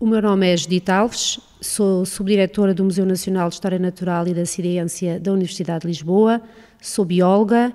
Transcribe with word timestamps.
O 0.00 0.06
meu 0.06 0.22
nome 0.22 0.46
é 0.46 0.56
Judith 0.56 0.88
Alves, 0.88 1.40
sou 1.60 2.06
subdiretora 2.06 2.72
do 2.72 2.84
Museu 2.84 3.04
Nacional 3.04 3.48
de 3.48 3.56
História 3.56 3.80
Natural 3.80 4.28
e 4.28 4.32
da 4.32 4.46
Ciência 4.46 5.18
da 5.18 5.32
Universidade 5.32 5.80
de 5.80 5.88
Lisboa, 5.88 6.40
sou 6.80 7.04
bióloga 7.04 7.74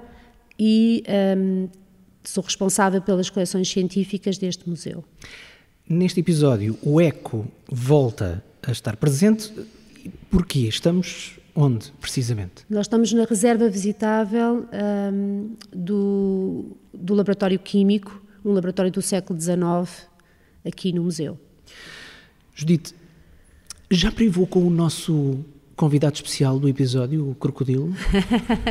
e 0.58 1.04
um, 1.38 1.68
sou 2.24 2.42
responsável 2.42 3.02
pelas 3.02 3.30
coleções 3.30 3.68
científicas 3.68 4.38
deste 4.38 4.70
museu. 4.70 5.04
Neste 5.86 6.22
episódio, 6.22 6.80
o 6.82 7.02
eco 7.02 7.46
volta 7.70 8.42
a 8.66 8.72
estar 8.72 8.96
presente. 8.96 9.52
Porquê? 10.32 10.60
Estamos 10.60 11.38
onde, 11.54 11.92
precisamente? 12.00 12.64
Nós 12.70 12.86
estamos 12.86 13.12
na 13.12 13.26
reserva 13.26 13.68
visitável 13.68 14.66
um, 15.12 15.58
do, 15.76 16.68
do 16.94 17.16
Laboratório 17.16 17.60
Químico, 17.60 18.24
um 18.46 18.54
laboratório 18.54 18.94
do 18.94 19.02
século 19.02 19.38
XIX, 19.38 20.08
aqui 20.64 20.94
no 20.94 21.04
museu. 21.04 21.38
Judite, 22.56 22.94
já 23.90 24.12
privou 24.12 24.46
com 24.48 24.66
o 24.66 24.70
nosso 24.70 25.44
convidado 25.76 26.16
especial 26.16 26.60
do 26.60 26.70
episódio, 26.70 27.30
o 27.30 27.36
Crocodilo? 27.36 27.94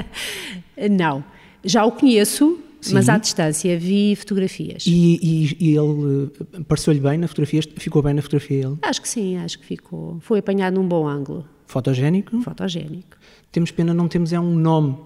Não. 0.90 1.24
Já 1.64 1.84
o 1.84 1.92
conheço, 1.92 2.58
Sim. 2.80 2.94
mas 2.94 3.08
à 3.08 3.18
distância, 3.18 3.78
vi 3.78 4.16
fotografias. 4.16 4.84
E, 4.86 5.18
e, 5.22 5.56
e 5.60 5.76
ele 5.76 6.30
eh, 6.54 6.60
pareceu-lhe 6.66 7.00
bem 7.00 7.18
na 7.18 7.28
fotografia? 7.28 7.60
Ficou 7.76 8.02
bem 8.02 8.14
na 8.14 8.22
fotografia 8.22 8.66
ele? 8.66 8.78
Acho 8.82 9.02
que 9.02 9.08
sim, 9.08 9.36
acho 9.36 9.58
que 9.58 9.66
ficou. 9.66 10.18
Foi 10.20 10.40
apanhado 10.40 10.74
num 10.74 10.86
bom 10.86 11.06
ângulo. 11.06 11.46
Fotogénico? 11.66 12.40
Fotogénico. 12.40 13.16
Temos 13.50 13.70
pena, 13.70 13.94
não 13.94 14.08
temos 14.08 14.32
é 14.32 14.40
um 14.40 14.54
nome. 14.54 14.96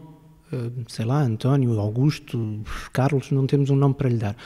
Eh, 0.53 0.71
sei 0.89 1.05
lá, 1.05 1.23
António, 1.23 1.79
Augusto, 1.79 2.61
Carlos, 2.93 3.31
não 3.31 3.47
temos 3.47 3.69
um 3.71 3.77
nome 3.77 3.95
para 3.95 4.09
lhe 4.09 4.17
dar. 4.17 4.37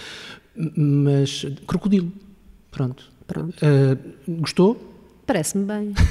Mas 0.57 1.47
crocodilo, 1.67 2.13
pronto. 2.71 3.11
Pronto. 3.31 3.57
Uh, 3.65 4.41
gostou? 4.41 4.77
Parece-me 5.27 5.65
bem. 5.65 5.95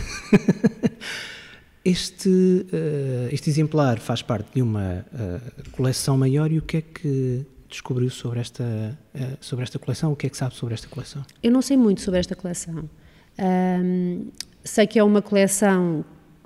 Este, 1.86 2.30
uh, 2.30 3.34
este 3.34 3.50
exemplar 3.50 4.00
faz 4.00 4.22
parte 4.22 4.54
de 4.54 4.62
uma 4.62 5.06
uh, 5.14 5.72
coleção 5.72 6.18
maior 6.18 6.52
e 6.52 6.60
o 6.60 6.62
que 6.62 6.78
é 6.78 6.82
que 6.82 7.46
descobriu 7.70 8.10
sobre 8.10 8.42
esta, 8.42 9.00
sobre 9.40 9.64
esta 9.64 9.80
coleção? 9.80 10.12
O 10.12 10.16
que 10.16 10.28
é 10.28 10.30
que 10.30 10.36
sabe 10.36 10.56
sobre 10.56 10.74
esta 10.74 10.88
coleção? 10.90 11.24
Eu 11.42 11.52
não 11.52 11.62
sei 11.62 11.78
muito 11.78 12.02
sobre 12.02 12.20
esta 12.20 12.36
coleção. 12.36 12.88
Um, 13.40 14.28
sei 14.64 14.86
que 14.86 15.00
é 15.00 15.04
uma 15.04 15.22
coleção 15.22 16.04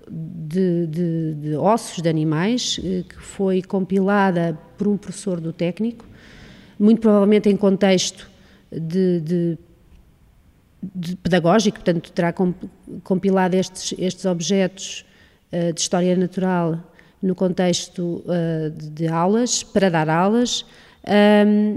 de, 0.09 0.85
de, 0.87 1.33
de, 1.33 1.55
ossos 1.55 2.01
de 2.01 2.07
animais 2.07 2.75
que 2.77 3.15
foi 3.19 3.63
compilada 3.63 4.57
por 4.77 4.87
um 4.87 4.95
professor 4.95 5.41
do 5.41 5.51
técnico, 5.51 6.05
muito 6.77 7.01
provavelmente 7.01 7.49
em 7.49 7.57
contexto 7.57 8.29
de, 8.71 9.19
de 9.19 9.57
pedagógico, 11.21 11.77
portanto 11.77 12.11
terá 12.11 12.33
compilado 13.03 13.55
estes, 13.55 13.93
estes 13.97 14.25
objetos 14.25 15.05
uh, 15.51 15.73
de 15.73 15.79
história 15.79 16.15
natural 16.15 16.79
no 17.21 17.33
contexto 17.33 18.23
uh, 18.25 18.69
de, 18.69 19.07
aulas, 19.07 19.63
para 19.63 19.89
dar 19.89 20.09
aulas, 20.09 20.65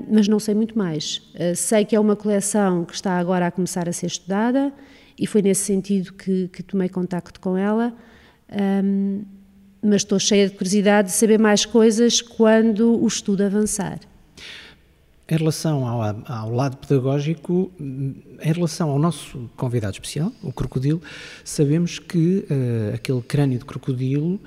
mas 0.08 0.28
não 0.28 0.38
sei 0.38 0.54
muito 0.54 0.78
mais. 0.78 1.18
Uh, 1.34 1.54
sei 1.54 1.84
que 1.84 1.96
é 1.96 2.00
uma 2.00 2.16
coleção 2.16 2.84
que 2.84 2.94
está 2.94 3.18
agora 3.18 3.46
a 3.46 3.50
começar 3.50 3.88
a 3.88 3.92
ser 3.92 4.06
estudada 4.06 4.72
e 5.18 5.26
foi 5.26 5.42
nesse 5.42 5.64
sentido 5.64 6.12
que, 6.12 6.48
que 6.48 6.62
tomei 6.62 6.88
contacto 6.88 7.40
com 7.40 7.56
ela, 7.56 7.94
mas 9.80 10.02
estou 10.02 10.18
cheia 10.18 10.46
de 10.46 10.54
curiosidade 10.54 11.08
de 11.08 11.14
saber 11.14 11.38
mais 11.38 11.64
coisas 11.64 12.20
quando 12.20 13.02
o 13.02 13.06
estudo 13.06 13.42
avançar. 13.42 13.98
Em 15.28 15.36
relação 15.36 15.84
ao, 15.84 16.02
ao, 16.24 16.50
lado 16.52 16.76
pedagógico, 16.76 17.72
em 17.80 18.52
relação 18.52 18.90
ao 18.90 18.98
nosso 18.98 19.50
convidado 19.56 19.94
especial, 19.94 20.30
o 20.40 20.52
crocodilo, 20.52 21.02
sabemos 21.44 21.98
que 21.98 22.46
uh, 22.48 22.94
aquele 22.94 23.20
crânio 23.22 23.58
de 23.58 23.64
crocodilo 23.64 24.40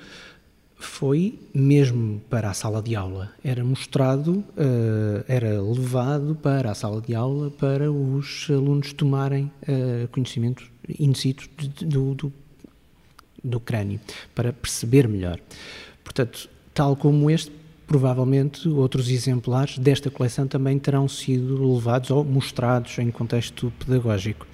foi 0.76 1.38
mesmo 1.52 2.22
para 2.30 2.48
a 2.48 2.54
sala 2.54 2.80
de 2.80 2.96
aula. 2.96 3.30
Era 3.44 3.62
mostrado, 3.62 4.38
uh, 4.38 5.24
era 5.28 5.60
levado 5.60 6.34
para 6.34 6.70
a 6.70 6.74
sala 6.74 7.02
de 7.02 7.14
aula 7.14 7.50
para 7.50 7.92
os 7.92 8.46
alunos 8.48 8.94
tomarem 8.94 9.52
uh, 9.62 10.08
conhecimento 10.08 10.64
in 10.98 11.12
situ 11.12 11.46
do, 11.84 12.14
do, 12.14 12.32
do 13.44 13.60
crânio, 13.60 14.00
para 14.34 14.50
perceber 14.50 15.06
melhor. 15.06 15.38
Portanto, 16.02 16.48
tal 16.72 16.96
como 16.96 17.30
este, 17.30 17.52
provavelmente 17.90 18.68
outros 18.68 19.10
exemplares 19.10 19.76
desta 19.76 20.08
coleção 20.12 20.46
também 20.46 20.78
terão 20.78 21.08
sido 21.08 21.74
levados 21.74 22.12
ou 22.12 22.22
mostrados 22.22 22.96
em 23.00 23.10
contexto 23.10 23.72
pedagógico. 23.80 24.46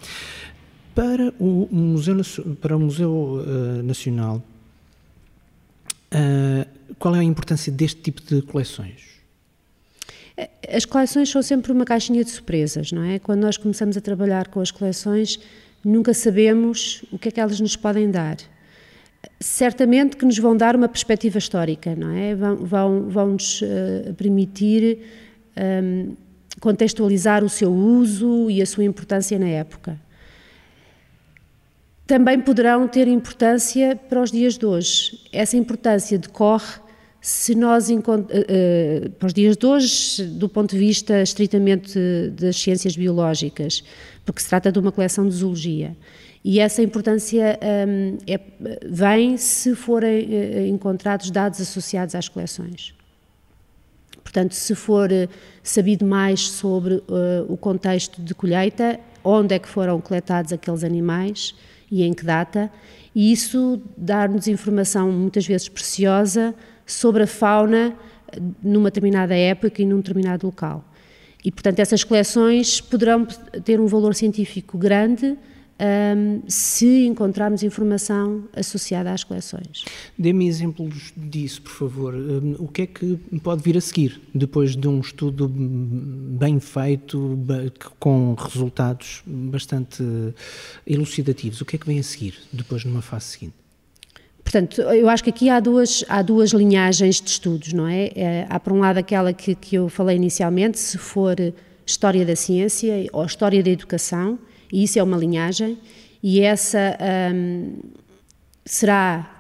Para 0.95 1.35
o 1.39 1.69
Museu, 1.71 2.17
para 2.63 2.75
o 2.75 2.81
Museu 2.81 3.13
uh, 3.13 3.83
Nacional, 3.83 4.43
uh, 6.15 6.67
qual 6.99 7.15
é 7.15 7.19
a 7.19 7.23
importância 7.23 7.71
deste 7.71 8.01
tipo 8.01 8.23
de 8.23 8.41
coleções? 8.41 9.03
As 10.75 10.87
coleções 10.87 11.29
são 11.29 11.43
sempre 11.43 11.73
uma 11.73 11.85
caixinha 11.85 12.25
de 12.25 12.31
surpresas, 12.31 12.91
não 12.91 13.03
é? 13.03 13.19
Quando 13.19 13.43
nós 13.43 13.59
começamos 13.59 13.99
a 13.99 14.01
trabalhar 14.01 14.49
com 14.49 14.61
as 14.61 14.71
coleções, 14.71 15.39
nunca 15.85 16.15
sabemos 16.15 17.05
o 17.13 17.19
que 17.19 17.29
é 17.29 17.31
que 17.31 17.39
elas 17.41 17.61
nos 17.61 17.77
podem 17.77 18.11
dar 18.11 18.39
certamente 19.41 20.17
que 20.17 20.25
nos 20.25 20.39
vão 20.39 20.57
dar 20.57 20.75
uma 20.77 20.89
perspectiva 20.89 21.39
histórica, 21.39 21.95
não 21.95 22.11
é? 22.11 22.35
Vão, 22.35 22.57
vão, 22.57 23.09
vão 23.09 23.27
nos 23.33 23.63
uh, 23.63 24.15
permitir 24.17 24.99
um, 25.57 25.61
ehm, 25.61 26.17
contextualizar 26.61 27.45
o 27.45 27.49
seu 27.49 27.73
uso 27.73 28.51
e 28.51 28.63
a 28.63 28.67
sua 28.67 28.85
importância 28.85 29.39
na 29.39 29.49
época. 29.49 30.01
Também 32.07 32.41
poderão 32.41 32.87
ter 32.87 33.09
importância 33.09 33.97
para 33.97 34.23
os 34.23 34.31
dias 34.31 34.57
de 34.57 34.65
hoje. 34.65 35.21
Essa 35.33 35.57
importância 35.57 36.17
decorre 36.19 36.81
se 37.21 37.57
nós 37.57 37.89
uh, 37.89 37.99
uh, 37.99 39.11
para 39.19 39.27
os 39.27 39.35
dias 39.35 39.57
de 39.57 39.67
hoje, 39.67 40.25
do 40.27 40.49
ponto 40.49 40.71
de 40.71 40.79
vista 40.79 41.21
estritamente 41.21 41.99
das 42.31 42.57
ciências 42.57 42.97
biológicas, 42.97 43.83
porque 44.25 44.41
se 44.41 44.49
trata 44.49 44.71
de 44.71 44.79
uma 44.79 44.93
coleção 44.93 45.29
de 45.29 45.35
zoologia. 45.35 45.97
E 46.49 46.61
essa 46.61 46.81
importância 46.81 47.59
um, 47.89 48.19
é, 48.25 48.39
vem 48.89 49.37
se 49.37 49.75
forem 49.75 50.27
uh, 50.27 50.67
encontrados 50.69 51.29
dados 51.29 51.61
associados 51.61 52.15
às 52.15 52.29
coleções. 52.29 52.95
Portanto, 54.23 54.53
se 54.53 54.73
for 54.77 55.11
uh, 55.11 55.29
sabido 55.61 56.07
mais 56.07 56.43
sobre 56.49 56.95
uh, 56.95 57.03
o 57.49 57.57
contexto 57.57 58.23
de 58.23 58.33
colheita, 58.33 59.01
onde 59.25 59.57
é 59.57 59.59
que 59.59 59.69
foram 59.69 60.01
coletados 60.01 60.53
aqueles 60.53 60.85
animais 60.85 61.53
e 61.91 62.05
em 62.05 62.15
que 62.15 62.25
data, 62.25 62.71
e 63.13 63.33
isso 63.33 63.83
dar-nos 63.97 64.47
informação 64.47 65.11
muitas 65.11 65.45
vezes 65.45 65.69
preciosa 65.69 66.55
sobre 66.87 67.25
a 67.25 67.27
fauna 67.27 67.93
numa 68.63 68.89
determinada 68.89 69.35
época 69.35 69.83
e 69.83 69.85
num 69.85 69.97
determinado 69.97 70.47
local. 70.47 70.85
E, 71.45 71.51
portanto, 71.51 71.81
essas 71.81 72.05
coleções 72.05 72.81
poderão 72.81 73.27
ter 73.65 73.81
um 73.81 73.87
valor 73.89 74.15
científico 74.15 74.79
grande, 74.79 75.37
um, 75.79 76.43
se 76.49 77.07
encontrarmos 77.07 77.63
informação 77.63 78.45
associada 78.55 79.13
às 79.13 79.23
coleções. 79.23 79.85
Dê-me 80.19 80.47
exemplos 80.47 81.13
disso, 81.17 81.63
por 81.63 81.73
favor. 81.73 82.15
Um, 82.15 82.57
o 82.59 82.69
que 82.69 82.83
é 82.83 82.87
que 82.87 83.17
pode 83.43 83.63
vir 83.63 83.77
a 83.77 83.81
seguir 83.81 84.21
depois 84.35 84.75
de 84.75 84.89
um 84.89 85.01
estudo 85.01 85.49
bem 85.49 86.59
feito, 86.61 87.39
com 87.99 88.35
resultados 88.35 89.23
bastante 89.27 90.03
elucidativos? 90.87 91.61
O 91.61 91.65
que 91.65 91.77
é 91.77 91.79
que 91.79 91.87
vem 91.87 91.99
a 91.99 92.03
seguir 92.03 92.35
depois 92.53 92.85
numa 92.85 93.03
fase 93.03 93.27
seguinte? 93.27 93.55
Portanto, 94.43 94.81
eu 94.81 95.09
acho 95.09 95.25
que 95.25 95.31
aqui 95.31 95.51
há 95.51 95.59
duas, 95.59 96.05
há 96.09 96.23
duas 96.23 96.53
linhagens 96.53 97.21
de 97.21 97.29
estudos, 97.29 97.73
não 97.73 97.87
é? 97.87 98.13
é 98.15 98.47
há, 98.49 98.61
por 98.61 98.73
um 98.73 98.79
lado, 98.79 98.97
aquela 98.97 99.33
que, 99.33 99.57
que 99.57 99.75
eu 99.75 99.89
falei 99.89 100.15
inicialmente, 100.15 100.79
se 100.79 100.97
for 100.97 101.37
história 101.85 102.25
da 102.25 102.37
ciência 102.37 103.09
ou 103.13 103.25
história 103.25 103.61
da 103.61 103.71
educação, 103.71 104.39
e 104.73 104.85
isso 104.85 104.99
é 104.99 105.03
uma 105.03 105.17
linhagem, 105.17 105.79
e 106.23 106.41
essa 106.41 106.97
um, 107.33 107.75
será 108.65 109.33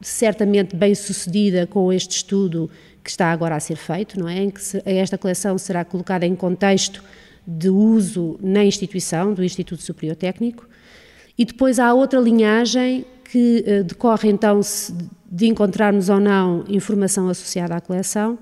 certamente 0.00 0.76
bem 0.76 0.94
sucedida 0.94 1.66
com 1.66 1.92
este 1.92 2.16
estudo 2.16 2.70
que 3.02 3.10
está 3.10 3.30
agora 3.30 3.54
a 3.54 3.60
ser 3.60 3.76
feito, 3.76 4.18
não 4.18 4.28
é? 4.28 4.42
Em 4.42 4.50
que 4.50 4.60
esta 4.84 5.16
coleção 5.16 5.56
será 5.56 5.84
colocada 5.84 6.26
em 6.26 6.34
contexto 6.34 7.02
de 7.46 7.70
uso 7.70 8.36
na 8.42 8.64
instituição, 8.64 9.32
do 9.32 9.44
Instituto 9.44 9.82
Superior 9.82 10.16
Técnico, 10.16 10.68
e 11.38 11.44
depois 11.44 11.78
há 11.78 11.94
outra 11.94 12.18
linhagem 12.18 13.04
que 13.30 13.64
uh, 13.66 13.84
decorre 13.84 14.28
então 14.28 14.60
de 15.30 15.46
encontrarmos 15.46 16.08
ou 16.08 16.18
não 16.18 16.64
informação 16.68 17.28
associada 17.28 17.76
à 17.76 17.80
coleção, 17.80 18.38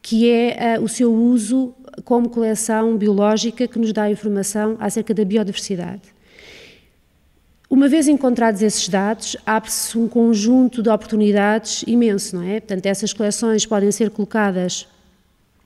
que 0.00 0.30
é 0.30 0.78
uh, 0.78 0.82
o 0.82 0.88
seu 0.88 1.12
uso 1.12 1.74
como 2.04 2.28
coleção 2.28 2.96
biológica 2.96 3.66
que 3.66 3.78
nos 3.78 3.92
dá 3.92 4.10
informação 4.10 4.76
acerca 4.78 5.14
da 5.14 5.24
biodiversidade. 5.24 6.02
Uma 7.70 7.86
vez 7.86 8.08
encontrados 8.08 8.62
esses 8.62 8.88
dados, 8.88 9.36
abre-se 9.44 9.98
um 9.98 10.08
conjunto 10.08 10.82
de 10.82 10.88
oportunidades 10.88 11.84
imenso, 11.86 12.36
não 12.36 12.42
é? 12.42 12.60
Portanto, 12.60 12.86
essas 12.86 13.12
coleções 13.12 13.66
podem 13.66 13.92
ser 13.92 14.10
colocadas 14.10 14.88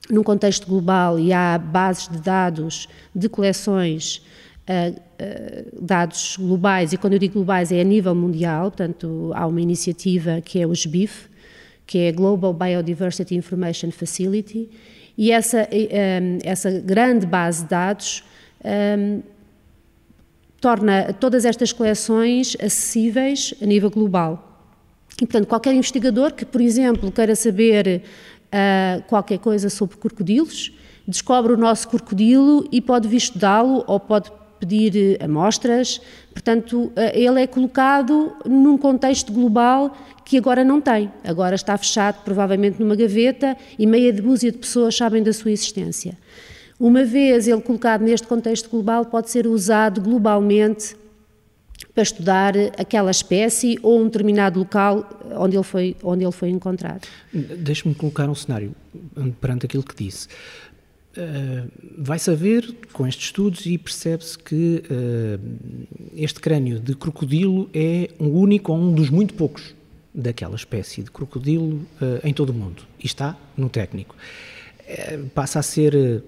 num 0.09 0.21
contexto 0.21 0.67
global 0.67 1.17
e 1.17 1.31
há 1.31 1.57
bases 1.57 2.09
de 2.09 2.17
dados 2.17 2.89
de 3.15 3.29
coleções 3.29 4.21
uh, 4.67 4.91
uh, 4.91 5.81
dados 5.81 6.35
globais, 6.37 6.91
e 6.91 6.97
quando 6.97 7.13
eu 7.13 7.19
digo 7.19 7.35
globais 7.35 7.71
é 7.71 7.79
a 7.79 7.85
nível 7.85 8.13
mundial, 8.13 8.69
portanto 8.69 9.31
há 9.33 9.47
uma 9.47 9.61
iniciativa 9.61 10.41
que 10.41 10.59
é 10.59 10.67
o 10.67 10.73
GBIF, 10.73 11.29
que 11.85 11.99
é 11.99 12.09
a 12.09 12.11
Global 12.11 12.53
Biodiversity 12.53 13.35
Information 13.35 13.91
Facility, 13.91 14.69
e 15.17 15.31
essa, 15.31 15.67
um, 15.71 16.39
essa 16.43 16.71
grande 16.71 17.25
base 17.25 17.63
de 17.63 17.69
dados 17.69 18.23
um, 18.97 19.21
torna 20.59 21.13
todas 21.13 21.45
estas 21.45 21.71
coleções 21.71 22.55
acessíveis 22.59 23.53
a 23.61 23.65
nível 23.65 23.89
global. 23.89 24.49
E, 25.21 25.25
portanto, 25.25 25.47
qualquer 25.47 25.73
investigador 25.73 26.33
que, 26.33 26.45
por 26.45 26.61
exemplo, 26.61 27.11
queira 27.11 27.35
saber 27.35 28.01
uh, 28.47 29.03
qualquer 29.03 29.39
coisa 29.39 29.69
sobre 29.69 29.97
crocodilos, 29.97 30.71
descobre 31.07 31.53
o 31.53 31.57
nosso 31.57 31.87
crocodilo 31.87 32.67
e 32.71 32.81
pode 32.81 33.13
estudá-lo 33.15 33.83
ou 33.85 33.99
pode 33.99 34.31
pedir 34.65 35.21
amostras. 35.21 35.99
Portanto, 36.31 36.85
uh, 36.85 36.93
ele 37.13 37.41
é 37.41 37.47
colocado 37.47 38.33
num 38.45 38.77
contexto 38.77 39.31
global 39.31 39.95
que 40.23 40.37
agora 40.37 40.63
não 40.63 40.79
tem. 40.79 41.11
Agora 41.23 41.55
está 41.55 41.77
fechado, 41.77 42.23
provavelmente, 42.23 42.79
numa 42.79 42.95
gaveta 42.95 43.57
e 43.77 43.85
meia 43.85 44.13
dúzia 44.13 44.51
de 44.51 44.57
pessoas 44.57 44.95
sabem 44.95 45.21
da 45.21 45.33
sua 45.33 45.51
existência. 45.51 46.17
Uma 46.79 47.03
vez 47.03 47.47
ele 47.47 47.61
colocado 47.61 48.01
neste 48.01 48.27
contexto 48.27 48.69
global, 48.69 49.05
pode 49.05 49.29
ser 49.29 49.47
usado 49.47 50.01
globalmente 50.01 50.95
para 51.93 52.03
estudar 52.03 52.53
aquela 52.77 53.11
espécie 53.11 53.77
ou 53.83 53.99
um 53.99 54.05
determinado 54.05 54.59
local 54.59 55.07
onde 55.37 55.55
ele 55.55 55.63
foi, 55.63 55.95
onde 56.03 56.23
ele 56.23 56.31
foi 56.31 56.49
encontrado. 56.49 57.07
Deixe-me 57.31 57.93
colocar 57.93 58.29
um 58.29 58.35
cenário 58.35 58.73
perante 59.39 59.65
aquilo 59.65 59.83
que 59.83 59.95
disse. 59.95 60.27
Vai-se 61.97 62.31
a 62.31 62.33
ver 62.33 62.75
com 62.91 63.05
estes 63.05 63.25
estudos 63.25 63.65
e 63.65 63.77
percebe-se 63.77 64.37
que 64.37 64.83
uh, 64.89 65.39
este 66.15 66.39
crânio 66.39 66.79
de 66.79 66.95
crocodilo 66.95 67.69
é 67.73 68.09
um 68.19 68.29
único 68.29 68.71
ou 68.71 68.77
um 68.79 68.93
dos 68.93 69.09
muito 69.09 69.33
poucos 69.33 69.75
daquela 70.13 70.55
espécie 70.55 71.03
de 71.03 71.11
crocodilo 71.11 71.75
uh, 72.01 72.19
em 72.23 72.33
todo 72.33 72.49
o 72.49 72.53
mundo. 72.53 72.83
E 72.99 73.05
está 73.05 73.37
no 73.55 73.69
técnico. 73.69 74.15
passa 75.35 75.59
a 75.59 75.63
ser, 75.63 76.23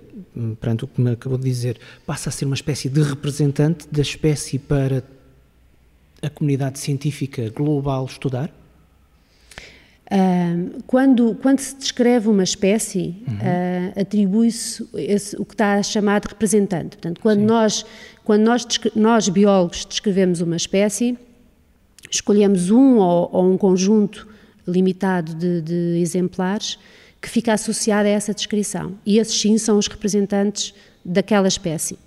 perante 0.59 0.85
o 0.85 0.87
que 0.87 1.01
me 1.01 1.11
acabou 1.11 1.37
de 1.37 1.45
dizer, 1.45 1.79
passa 2.05 2.29
a 2.29 2.31
ser 2.31 2.45
uma 2.45 2.55
espécie 2.55 2.87
de 2.87 3.01
representante 3.01 3.87
da 3.91 4.01
espécie 4.01 4.59
para 4.59 5.03
a 6.21 6.29
comunidade 6.29 6.79
científica 6.79 7.49
global 7.49 8.05
estudar? 8.05 8.51
Uh, 10.05 10.83
quando, 10.85 11.35
quando 11.41 11.59
se 11.59 11.75
descreve 11.75 12.29
uma 12.29 12.43
espécie, 12.43 13.15
uhum. 13.27 13.33
uh, 13.35 14.01
atribui-se 14.01 14.83
o 15.37 15.45
que 15.45 15.53
está 15.55 15.81
de 16.19 16.27
representante. 16.27 16.97
Portanto, 16.97 17.19
quando, 17.21 17.41
nós, 17.41 17.85
quando 18.23 18.43
nós, 18.43 18.67
nós, 18.95 19.29
biólogos, 19.29 19.83
descrevemos 19.85 20.41
uma 20.41 20.55
espécie, 20.55 21.17
escolhemos 22.09 22.69
um 22.69 22.97
ou, 22.97 23.29
ou 23.31 23.51
um 23.51 23.57
conjunto 23.57 24.27
limitado 24.67 25.33
de, 25.33 25.61
de, 25.61 25.99
exemplares 25.99 26.77
que 27.19 27.29
fica 27.29 27.53
associado 27.53 28.07
a 28.07 28.11
essa 28.11 28.33
descrição. 28.33 28.93
E 29.05 29.17
esses 29.17 29.39
sim 29.39 29.57
são 29.57 29.77
os 29.77 29.87
representantes 29.87 30.73
daquela 31.05 31.47
espécie. 31.47 31.99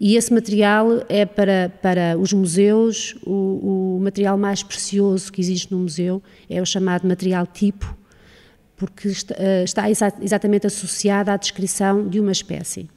E 0.00 0.16
esse 0.16 0.32
material 0.32 1.04
é 1.08 1.24
para, 1.24 1.72
para 1.82 2.18
os 2.18 2.32
museus, 2.32 3.14
o, 3.24 3.96
o 3.96 4.00
material 4.02 4.36
mais 4.36 4.62
precioso 4.62 5.30
que 5.32 5.40
existe 5.40 5.72
no 5.72 5.78
museu 5.78 6.22
é 6.48 6.60
o 6.60 6.66
chamado 6.66 7.06
material 7.06 7.46
tipo, 7.46 7.96
porque 8.76 9.08
está, 9.08 9.34
eh, 9.38 9.64
está 9.64 9.88
exatamente 9.88 10.66
associado 10.66 11.30
à 11.30 11.36
descrição 11.36 12.06
de 12.08 12.20
uma 12.20 12.32
espécie. 12.32 12.88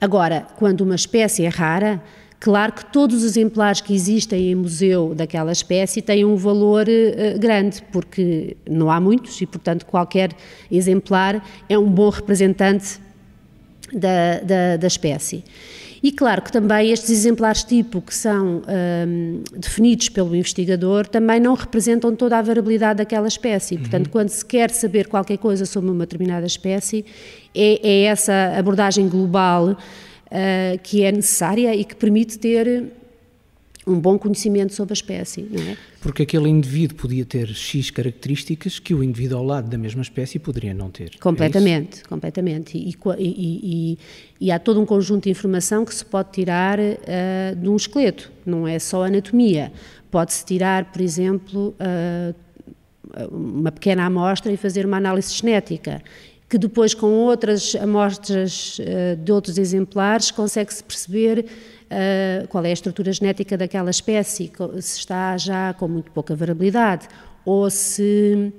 Agora, 0.00 0.46
quando 0.56 0.82
uma 0.82 0.94
espécie 0.94 1.44
é 1.44 1.48
rara, 1.48 2.02
Claro 2.38 2.74
que 2.74 2.84
todos 2.92 3.16
os 3.16 3.24
exemplares 3.24 3.80
que 3.80 3.94
existem 3.94 4.50
em 4.50 4.54
museu 4.54 5.14
daquela 5.14 5.50
espécie 5.50 6.02
têm 6.02 6.24
um 6.24 6.36
valor 6.36 6.86
uh, 6.86 7.38
grande, 7.38 7.82
porque 7.90 8.56
não 8.68 8.90
há 8.90 9.00
muitos 9.00 9.40
e, 9.40 9.46
portanto, 9.46 9.86
qualquer 9.86 10.30
exemplar 10.70 11.42
é 11.68 11.78
um 11.78 11.90
bom 11.90 12.10
representante 12.10 13.00
da, 13.92 14.40
da, 14.40 14.76
da 14.76 14.86
espécie. 14.86 15.44
E 16.02 16.12
claro 16.12 16.42
que 16.42 16.52
também 16.52 16.92
estes 16.92 17.10
exemplares 17.10 17.64
tipo 17.64 18.00
que 18.00 18.14
são 18.14 18.62
um, 19.08 19.42
definidos 19.56 20.08
pelo 20.08 20.36
investigador 20.36 21.06
também 21.06 21.40
não 21.40 21.54
representam 21.54 22.14
toda 22.14 22.38
a 22.38 22.42
variabilidade 22.42 22.98
daquela 22.98 23.26
espécie. 23.26 23.74
Uhum. 23.74 23.80
Portanto, 23.80 24.10
quando 24.10 24.28
se 24.28 24.44
quer 24.44 24.70
saber 24.70 25.08
qualquer 25.08 25.38
coisa 25.38 25.66
sobre 25.66 25.90
uma 25.90 26.06
determinada 26.06 26.46
espécie, 26.46 27.04
é, 27.54 27.80
é 27.82 28.02
essa 28.04 28.54
abordagem 28.56 29.08
global 29.08 29.70
uh, 29.70 30.78
que 30.82 31.02
é 31.02 31.10
necessária 31.10 31.74
e 31.74 31.84
que 31.84 31.96
permite 31.96 32.38
ter 32.38 32.84
um 33.86 34.00
bom 34.00 34.18
conhecimento 34.18 34.74
sobre 34.74 34.92
a 34.92 34.94
espécie, 34.94 35.46
não 35.48 35.62
é? 35.62 35.76
Porque 36.00 36.24
aquele 36.24 36.48
indivíduo 36.48 36.96
podia 36.96 37.24
ter 37.24 37.46
X 37.48 37.90
características 37.90 38.80
que 38.80 38.92
o 38.92 39.02
indivíduo 39.02 39.38
ao 39.38 39.44
lado 39.44 39.68
da 39.68 39.78
mesma 39.78 40.02
espécie 40.02 40.40
poderia 40.40 40.74
não 40.74 40.90
ter. 40.90 41.12
É 41.14 41.18
completamente, 41.18 42.00
é 42.04 42.08
completamente. 42.08 42.76
E, 42.76 42.90
e, 42.90 42.98
e, 43.18 43.98
e, 44.40 44.50
há 44.50 44.58
todo 44.58 44.80
um 44.80 44.86
conjunto 44.86 45.24
de 45.24 45.30
informação 45.30 45.84
que 45.84 45.94
se 45.94 46.04
pode 46.04 46.32
tirar 46.32 46.80
uh, 46.80 47.56
de 47.56 47.68
um 47.68 47.76
esqueleto, 47.76 48.32
não 48.44 48.66
é 48.66 48.78
só 48.80 49.04
anatomia. 49.04 49.72
Pode-se 50.10 50.44
tirar, 50.44 50.86
por 50.86 51.00
exemplo, 51.00 51.74
uh, 51.80 52.34
uma 53.30 53.70
pequena 53.70 54.04
amostra 54.04 54.50
e 54.52 54.56
fazer 54.56 54.84
uma 54.84 54.96
análise 54.96 55.32
genética 55.32 56.02
que 56.48 56.58
depois 56.58 56.94
com 56.94 57.06
outras 57.06 57.74
amostras 57.74 58.78
uh, 58.78 59.16
de 59.16 59.32
outros 59.32 59.58
exemplares 59.58 60.30
consegue-se 60.30 60.82
perceber 60.82 61.46
uh, 61.90 62.48
qual 62.48 62.64
é 62.64 62.70
a 62.70 62.72
estrutura 62.72 63.12
genética 63.12 63.56
daquela 63.56 63.90
espécie, 63.90 64.50
se 64.80 64.98
está 64.98 65.36
já 65.36 65.74
com 65.74 65.88
muito 65.88 66.10
pouca 66.10 66.34
variabilidade 66.34 67.08
ou 67.44 67.70
se 67.70 68.52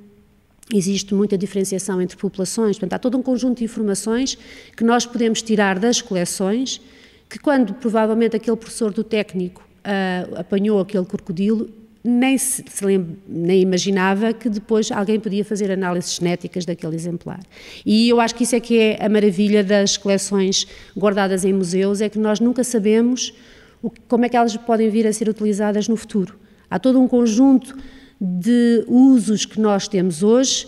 existe 0.73 1.13
muita 1.13 1.37
diferenciação 1.37 2.01
entre 2.01 2.17
populações. 2.17 2.77
Portanto, 2.77 2.93
há 2.93 2.99
todo 2.99 3.17
um 3.17 3.21
conjunto 3.21 3.59
de 3.59 3.63
informações 3.63 4.37
que 4.75 4.83
nós 4.83 5.05
podemos 5.05 5.41
tirar 5.41 5.79
das 5.79 6.01
coleções, 6.01 6.81
que 7.29 7.39
quando 7.39 7.73
provavelmente 7.73 8.35
aquele 8.35 8.57
professor 8.57 8.91
do 8.91 9.03
técnico 9.03 9.61
uh, 9.61 10.39
apanhou 10.39 10.79
aquele 10.79 11.05
crocodilo, 11.05 11.69
nem, 12.09 12.37
se, 12.37 12.63
se 12.65 12.85
lembra, 12.85 13.17
nem 13.27 13.61
imaginava 13.61 14.31
que 14.31 14.47
depois 14.49 14.89
alguém 14.93 15.19
podia 15.19 15.43
fazer 15.43 15.69
análises 15.69 16.15
genéticas 16.15 16.63
daquele 16.63 16.95
exemplar. 16.95 17.41
E 17.85 18.07
eu 18.07 18.21
acho 18.21 18.33
que 18.33 18.43
isso 18.43 18.55
é 18.55 18.61
que 18.61 18.79
é 18.79 19.05
a 19.05 19.09
maravilha 19.09 19.61
das 19.61 19.97
coleções 19.97 20.65
guardadas 20.97 21.43
em 21.43 21.51
museus, 21.51 21.99
é 21.99 22.07
que 22.07 22.17
nós 22.17 22.39
nunca 22.39 22.63
sabemos 22.63 23.33
o, 23.83 23.91
como 24.07 24.23
é 24.23 24.29
que 24.29 24.37
elas 24.37 24.55
podem 24.55 24.89
vir 24.89 25.05
a 25.05 25.11
ser 25.11 25.27
utilizadas 25.27 25.89
no 25.89 25.97
futuro. 25.97 26.39
Há 26.69 26.79
todo 26.79 26.97
um 26.97 27.09
conjunto 27.09 27.75
de 28.21 28.85
usos 28.87 29.45
que 29.45 29.59
nós 29.59 29.89
temos 29.89 30.23
hoje 30.23 30.65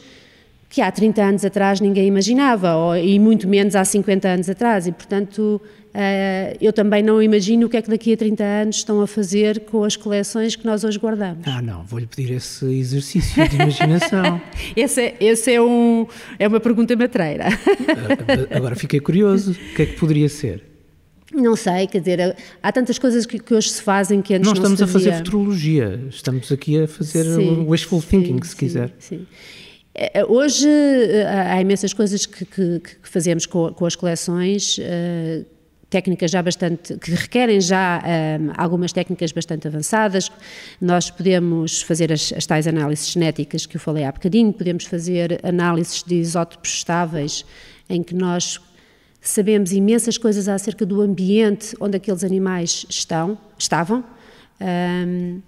que 0.70 0.82
há 0.82 0.92
30 0.92 1.24
anos 1.24 1.46
atrás 1.46 1.80
ninguém 1.80 2.06
imaginava, 2.06 2.76
ou, 2.76 2.98
e 2.98 3.18
muito 3.18 3.48
menos 3.48 3.76
há 3.76 3.84
50 3.84 4.28
anos 4.28 4.50
atrás, 4.50 4.86
e 4.86 4.92
portanto 4.92 5.60
Uh, 5.90 6.56
eu 6.62 6.72
também 6.72 7.02
não 7.02 7.22
imagino 7.22 7.66
o 7.66 7.70
que 7.70 7.76
é 7.76 7.82
que 7.82 7.90
daqui 7.90 8.14
a 8.14 8.18
30 8.18 8.44
anos 8.44 8.76
estão 8.78 9.02
a 9.02 9.08
fazer 9.08 9.62
com 9.62 9.84
as 9.84 9.96
coleções 9.96 10.56
que 10.56 10.64
nós 10.64 10.84
hoje 10.84 11.00
guardamos. 11.00 11.48
Ah, 11.48 11.64
não, 11.64 11.84
vou-lhe 11.84 12.06
pedir 12.06 12.34
esse 12.34 12.64
exercício 12.66 13.48
de 13.50 13.56
imaginação. 13.56 14.40
esse 14.76 15.02
é, 15.02 15.18
esse 15.20 15.52
é, 15.52 15.60
um, 15.60 16.06
é 16.38 16.48
uma 16.48 16.60
pergunta 16.60 16.96
matreira. 16.96 17.48
uh, 17.50 18.56
agora 18.56 18.76
fiquei 18.76 19.00
curioso, 19.00 19.52
o 19.52 19.76
que 19.76 19.82
é 19.82 19.86
que 19.88 19.94
poderia 19.94 20.30
ser? 20.30 20.64
Não 21.34 21.56
sei, 21.56 21.88
quer 21.88 22.00
dizer, 22.00 22.36
há 22.62 22.72
tantas 22.72 23.00
coisas 23.00 23.26
que, 23.26 23.40
que 23.40 23.54
hoje 23.54 23.70
se 23.70 23.82
fazem 23.82 24.22
que 24.22 24.36
antes 24.36 24.46
não, 24.46 24.54
não 24.54 24.62
estamos 24.62 24.82
a 24.82 24.88
fazer 24.88 25.18
futurologia, 25.18 26.02
estamos 26.10 26.52
aqui 26.52 26.82
a 26.82 26.88
fazer 26.88 27.24
sim, 27.24 27.66
wishful 27.68 28.02
thinking, 28.02 28.40
sim, 28.42 28.50
se 28.50 28.56
quiser. 28.56 28.94
Sim. 29.00 29.28
Eh, 29.94 30.26
hoje 30.26 30.68
há 31.28 31.60
imensas 31.62 31.94
coisas 31.94 32.26
que, 32.26 32.46
que, 32.46 32.80
que 32.80 33.10
fazemos 33.10 33.46
com, 33.46 33.72
com, 33.74 33.86
as 33.86 33.96
coleções 33.96 34.80
técnicas 35.90 36.30
já 36.30 36.42
bastante, 36.42 36.98
que 36.98 37.12
requerem 37.12 37.60
já 37.60 38.02
um, 38.40 38.52
algumas 38.56 38.94
técnicas 38.94 39.32
bastante 39.32 39.68
avançadas. 39.68 40.32
Nós 40.80 41.10
podemos 41.10 41.82
fazer 41.82 42.14
as, 42.14 42.32
as, 42.32 42.46
tais 42.46 42.68
análises 42.68 43.12
genéticas 43.12 43.66
que 43.66 43.76
eu 43.76 43.82
falei 43.82 44.04
há 44.04 44.12
bocadinho, 44.12 44.54
podemos 44.54 44.86
fazer 44.86 45.40
análises 45.44 46.04
de 46.04 46.16
isótopos 46.16 46.70
estáveis, 46.70 47.44
em 47.90 48.04
que 48.04 48.14
nós 48.14 48.60
sabemos 49.20 49.72
imensas 49.72 50.18
coisas 50.18 50.48
acerca 50.48 50.86
do 50.86 51.02
ambiente 51.02 51.76
onde 51.80 51.98
aqueles 51.98 52.24
animais 52.24 52.86
estão, 52.90 53.38
estavam. 53.58 54.04
Um, 54.62 55.42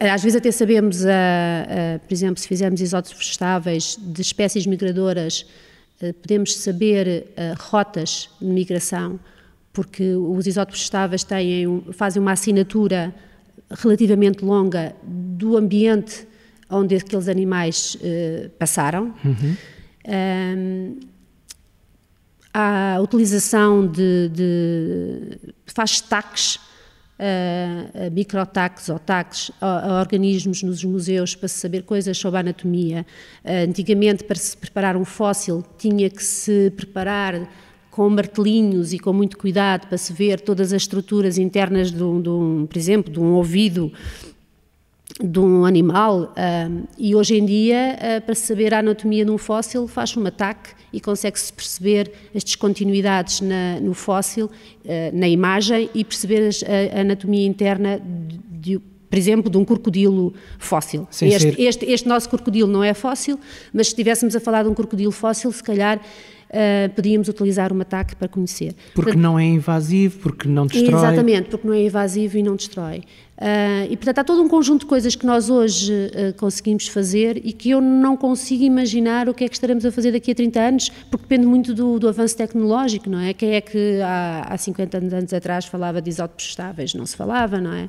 às 0.00 0.22
vezes 0.22 0.36
até 0.36 0.50
sabemos, 0.50 1.04
uh, 1.04 1.06
uh, 1.06 1.98
por 2.00 2.12
exemplo, 2.12 2.40
se 2.40 2.48
fizermos 2.48 2.80
isótopos 2.80 3.26
estáveis 3.26 3.96
de 4.00 4.22
espécies 4.22 4.66
migradoras 4.66 5.46
podemos 6.20 6.56
saber 6.56 7.26
uh, 7.30 7.62
rotas 7.62 8.30
de 8.40 8.46
migração, 8.46 9.20
porque 9.72 10.14
os 10.14 10.46
isótopos 10.46 10.80
estáveis 10.80 11.24
têm, 11.24 11.84
fazem 11.92 12.20
uma 12.20 12.32
assinatura 12.32 13.14
relativamente 13.70 14.44
longa 14.44 14.94
do 15.02 15.56
ambiente 15.56 16.26
onde 16.68 16.96
aqueles 16.96 17.28
animais 17.28 17.96
uh, 17.96 18.48
passaram. 18.58 19.14
Uhum. 19.24 19.56
Um, 20.08 21.00
há 22.52 22.96
a 22.96 23.00
utilização 23.00 23.86
de, 23.86 24.28
de 24.30 25.38
faz 25.66 26.00
taques 26.00 26.58
uh, 27.18 28.10
microtaques 28.10 28.88
ou 28.88 28.98
taques 28.98 29.50
a, 29.60 29.90
a, 29.90 30.00
organismos 30.00 30.62
nos 30.62 30.84
museus 30.84 31.34
para 31.34 31.48
se 31.48 31.58
saber 31.58 31.82
coisas 31.82 32.16
sobre 32.16 32.38
a 32.38 32.40
anatomia. 32.40 33.06
Uh, 33.44 33.68
antigamente, 33.68 34.24
para 34.24 34.36
se 34.36 34.56
preparar 34.56 34.96
um 34.96 35.04
fóssil, 35.04 35.64
tinha 35.78 36.08
que 36.08 36.22
se 36.22 36.70
preparar 36.76 37.48
com 37.90 38.08
martelinhos 38.08 38.92
e 38.94 38.98
com 38.98 39.12
muito 39.12 39.36
cuidado 39.36 39.86
para 39.86 39.98
se 39.98 40.12
ver 40.12 40.40
todas 40.40 40.72
as 40.72 40.82
estruturas 40.82 41.36
internas 41.36 41.90
de 41.90 42.02
um, 42.02 42.22
de 42.22 42.28
um 42.30 42.66
por 42.66 42.78
exemplo, 42.78 43.12
de 43.12 43.20
um 43.20 43.34
ouvido 43.34 43.92
de 45.20 45.38
um 45.38 45.64
animal 45.64 46.32
uh, 46.32 46.88
e 46.96 47.14
hoje 47.14 47.36
em 47.36 47.44
dia 47.44 47.96
uh, 47.96 48.22
para 48.22 48.34
saber 48.34 48.72
a 48.72 48.78
anatomia 48.78 49.24
de 49.24 49.30
um 49.30 49.38
fóssil 49.38 49.86
faz 49.86 50.16
um 50.16 50.26
ataque 50.26 50.70
e 50.92 51.00
consegue-se 51.00 51.52
perceber 51.52 52.12
as 52.34 52.44
descontinuidades 52.44 53.40
na, 53.40 53.80
no 53.80 53.94
fóssil, 53.94 54.46
uh, 54.46 54.50
na 55.12 55.28
imagem 55.28 55.90
e 55.94 56.04
perceber 56.04 56.48
as, 56.48 56.62
a, 56.62 56.98
a, 56.98 57.00
anatomia 57.00 57.46
interna 57.46 58.00
de, 58.00 58.38
de, 58.76 58.78
por 58.78 59.18
exemplo, 59.18 59.50
de 59.50 59.58
um 59.58 59.64
crocodilo 59.64 60.32
fóssil. 60.58 61.06
Este, 61.10 61.62
este, 61.62 61.84
este, 61.84 62.08
nosso 62.08 62.28
crocodilo 62.30 62.70
não 62.70 62.82
é 62.82 62.94
fóssil, 62.94 63.38
mas 63.72 63.88
se 63.88 63.92
estivéssemos 63.92 64.34
a 64.34 64.40
falar 64.40 64.62
de 64.62 64.70
um 64.70 64.74
crocodilo 64.74 65.12
fóssil, 65.12 65.52
se 65.52 65.62
calhar 65.62 65.98
uh, 65.98 66.94
podíamos 66.94 67.28
utilizar 67.28 67.72
um 67.72 67.80
ataque 67.80 68.14
para 68.16 68.28
conhecer. 68.28 68.74
Porque 68.94 69.10
portanto, 69.10 69.22
não 69.22 69.38
é 69.38 69.44
invasivo, 69.44 70.18
porque 70.20 70.48
não 70.48 70.66
destrói. 70.66 70.98
Exatamente, 70.98 71.48
porque 71.50 71.66
não 71.66 71.74
é 71.74 71.84
invasivo 71.84 72.38
e 72.38 72.42
não 72.42 72.56
destrói. 72.56 73.02
Uh, 73.42 73.90
e 73.90 73.96
portanto 73.96 74.20
há 74.20 74.24
todo 74.24 74.40
um 74.40 74.48
conjunto 74.48 74.82
de 74.82 74.86
coisas 74.86 75.16
que 75.16 75.26
nós 75.26 75.50
hoje 75.50 75.92
uh, 75.92 76.32
conseguimos 76.34 76.86
fazer 76.86 77.44
e 77.44 77.52
que 77.52 77.70
eu 77.70 77.80
não 77.80 78.16
consigo 78.16 78.62
imaginar 78.62 79.28
o 79.28 79.34
que 79.34 79.42
é 79.42 79.48
que 79.48 79.54
estaremos 79.54 79.84
a 79.84 79.90
fazer 79.90 80.12
daqui 80.12 80.30
a 80.30 80.34
30 80.34 80.60
anos, 80.60 80.88
porque 81.10 81.24
depende 81.24 81.48
muito 81.48 81.74
do, 81.74 81.98
do 81.98 82.08
avanço 82.08 82.36
tecnológico, 82.36 83.10
não 83.10 83.18
é? 83.18 83.34
Quem 83.34 83.54
é 83.54 83.60
que 83.60 84.00
há, 84.00 84.46
há 84.48 84.56
50 84.56 84.96
anos 84.96 85.32
atrás 85.32 85.64
falava 85.64 86.00
de 86.00 86.08
isótopos 86.08 86.44
estáveis? 86.44 86.94
Não 86.94 87.04
se 87.04 87.16
falava, 87.16 87.60
não 87.60 87.72
é? 87.72 87.88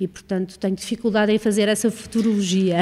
e, 0.00 0.08
portanto, 0.08 0.58
tenho 0.58 0.74
dificuldade 0.74 1.30
em 1.30 1.38
fazer 1.38 1.68
essa 1.68 1.90
futurologia. 1.90 2.78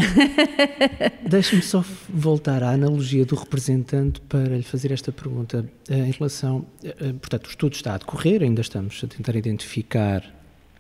Deixe-me 1.29 1.63
só 1.63 1.85
voltar 2.09 2.63
à 2.63 2.71
analogia 2.71 3.27
do 3.27 3.35
representante 3.35 4.21
para 4.21 4.57
lhe 4.57 4.63
fazer 4.63 4.93
esta 4.93 5.11
pergunta 5.11 5.69
eh, 5.91 5.99
em 5.99 6.13
relação. 6.13 6.65
Eh, 6.83 6.95
eh, 7.01 7.13
portanto, 7.15 7.47
o 7.47 7.51
estudo 7.51 7.73
está 7.73 7.95
a 7.95 7.99
decorrer, 7.99 8.45
ainda 8.45 8.61
estamos 8.61 9.03
a 9.03 9.09
tentar 9.09 9.35
identificar 9.35 10.23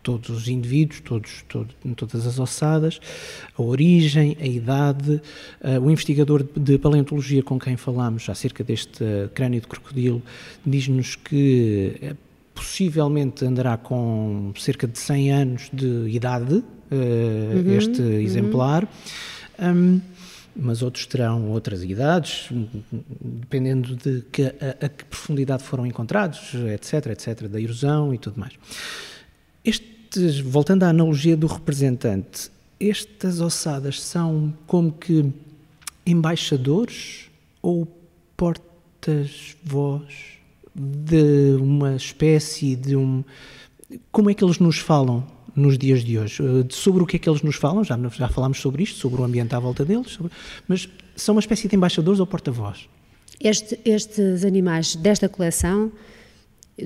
todos 0.08 0.30
os 0.30 0.48
indivíduos, 0.48 1.00
todos, 1.00 1.44
todo, 1.46 1.68
todas 1.94 2.26
as 2.26 2.38
ossadas, 2.38 2.98
a 3.54 3.62
origem, 3.62 4.38
a 4.40 4.46
idade. 4.46 5.20
Uh, 5.60 5.78
o 5.82 5.90
investigador 5.90 6.42
de 6.56 6.78
paleontologia 6.78 7.42
com 7.42 7.58
quem 7.58 7.76
falámos 7.76 8.26
acerca 8.30 8.64
deste 8.64 9.04
crânio 9.34 9.60
de 9.60 9.66
crocodilo 9.66 10.22
diz-nos 10.64 11.14
que 11.14 12.14
possivelmente 12.54 13.44
andará 13.44 13.76
com 13.76 14.50
cerca 14.56 14.88
de 14.88 14.98
100 14.98 15.30
anos 15.30 15.70
de 15.74 16.08
idade, 16.08 16.54
uh, 16.54 16.64
uhum, 16.90 17.76
este 17.76 18.00
uhum. 18.00 18.20
exemplar. 18.20 18.88
Um, 19.60 20.00
mas 20.56 20.80
outros 20.82 21.04
terão 21.04 21.50
outras 21.50 21.84
idades, 21.84 22.48
dependendo 23.20 23.94
de 23.94 24.22
que, 24.32 24.42
a, 24.42 24.86
a, 24.86 24.88
que 24.88 25.04
profundidade 25.04 25.62
foram 25.62 25.86
encontrados, 25.86 26.54
etc, 26.54 27.08
etc, 27.08 27.46
da 27.46 27.60
erosão 27.60 28.12
e 28.12 28.18
tudo 28.18 28.40
mais. 28.40 28.54
Estes, 30.08 30.40
voltando 30.40 30.84
à 30.84 30.88
analogia 30.88 31.36
do 31.36 31.46
representante, 31.46 32.50
estas 32.80 33.42
ossadas 33.42 34.00
são 34.00 34.54
como 34.66 34.90
que 34.90 35.30
embaixadores 36.06 37.28
ou 37.60 37.86
portas-voz 38.34 40.14
de 40.74 41.56
uma 41.60 41.94
espécie 41.94 42.74
de 42.74 42.96
um. 42.96 43.22
Como 44.10 44.30
é 44.30 44.34
que 44.34 44.42
eles 44.42 44.58
nos 44.58 44.78
falam 44.78 45.26
nos 45.54 45.76
dias 45.76 46.02
de 46.02 46.18
hoje? 46.18 46.42
Eh, 46.42 46.64
sobre 46.70 47.02
o 47.02 47.06
que 47.06 47.16
é 47.16 47.18
que 47.18 47.28
eles 47.28 47.42
nos 47.42 47.56
falam? 47.56 47.84
Já, 47.84 47.98
já 48.16 48.28
falámos 48.28 48.60
sobre 48.60 48.84
isto, 48.84 48.98
sobre 48.98 49.20
o 49.20 49.24
ambiente 49.24 49.54
à 49.54 49.58
volta 49.58 49.84
deles, 49.84 50.12
sobre, 50.12 50.32
mas 50.66 50.88
são 51.16 51.34
uma 51.34 51.40
espécie 51.40 51.68
de 51.68 51.76
embaixadores 51.76 52.18
ou 52.18 52.26
porta-voz? 52.26 52.88
Este, 53.40 53.78
estes 53.84 54.42
animais 54.42 54.96
desta 54.96 55.28
coleção, 55.28 55.92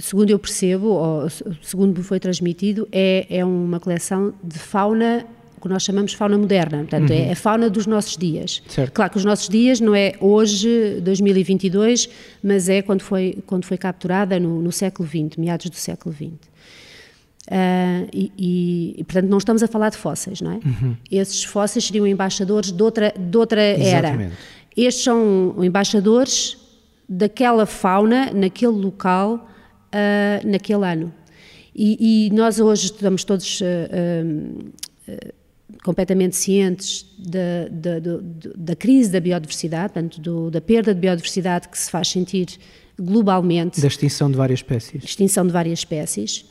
segundo 0.00 0.30
eu 0.30 0.38
percebo, 0.38 0.86
ou 0.86 1.28
segundo 1.60 1.98
me 1.98 2.04
foi 2.04 2.18
transmitido, 2.18 2.88
é, 2.90 3.26
é 3.28 3.44
uma 3.44 3.78
coleção 3.78 4.32
de 4.42 4.58
fauna 4.58 5.26
que 5.62 5.68
nós 5.68 5.84
chamamos 5.84 6.12
fauna 6.12 6.36
moderna, 6.36 6.78
portanto, 6.78 7.12
é 7.12 7.14
uhum. 7.14 7.28
é 7.28 7.32
a 7.32 7.36
fauna 7.36 7.70
dos 7.70 7.86
nossos 7.86 8.16
dias. 8.16 8.60
Certo. 8.66 8.92
Claro 8.92 9.12
que 9.12 9.18
os 9.18 9.24
nossos 9.24 9.48
dias 9.48 9.80
não 9.80 9.94
é 9.94 10.14
hoje, 10.20 11.00
2022, 11.02 12.08
mas 12.42 12.68
é 12.68 12.82
quando 12.82 13.02
foi, 13.02 13.38
quando 13.46 13.64
foi 13.64 13.78
capturada 13.78 14.40
no, 14.40 14.60
no 14.60 14.72
século 14.72 15.08
XX, 15.08 15.36
meados 15.38 15.70
do 15.70 15.76
século 15.76 16.12
XX. 16.12 16.26
Uh, 16.26 17.48
ah, 17.50 18.06
e, 18.12 18.96
e, 18.98 19.04
portanto, 19.04 19.28
não 19.28 19.38
estamos 19.38 19.62
a 19.62 19.68
falar 19.68 19.90
de 19.90 19.96
fósseis, 19.96 20.40
não 20.40 20.52
é? 20.52 20.54
Uhum. 20.56 20.96
Esses 21.10 21.44
fósseis 21.44 21.84
seriam 21.84 22.06
embaixadores 22.06 22.72
de 22.72 22.82
outra, 22.82 23.14
de 23.16 23.36
outra 23.36 23.60
era. 23.62 24.32
Estes 24.76 25.04
são 25.04 25.54
embaixadores 25.58 26.56
daquela 27.08 27.66
fauna, 27.66 28.32
naquele 28.32 28.72
local, 28.72 29.48
uh, 29.92 30.46
naquele 30.46 30.84
ano. 30.84 31.12
E, 31.74 32.26
e, 32.26 32.30
nós 32.30 32.60
hoje 32.60 32.86
estamos 32.86 33.24
todos 33.24 33.60
uh, 33.60 34.72
completamente 35.82 36.36
cientes 36.36 37.06
da, 37.18 37.68
da, 37.70 38.20
da, 38.54 38.76
crise 38.76 39.10
da 39.10 39.20
biodiversidade, 39.20 39.92
portanto, 39.92 40.20
do, 40.20 40.50
da 40.50 40.60
perda 40.60 40.94
de 40.94 41.00
biodiversidade 41.00 41.68
que 41.68 41.78
se 41.78 41.90
faz 41.90 42.08
sentir 42.08 42.58
globalmente. 42.98 43.80
Da 43.80 43.88
extinção 43.88 44.30
de 44.30 44.36
várias 44.36 44.58
espécies. 44.58 45.02
Extinção 45.02 45.46
de 45.46 45.52
várias 45.52 45.78
espécies. 45.78 46.44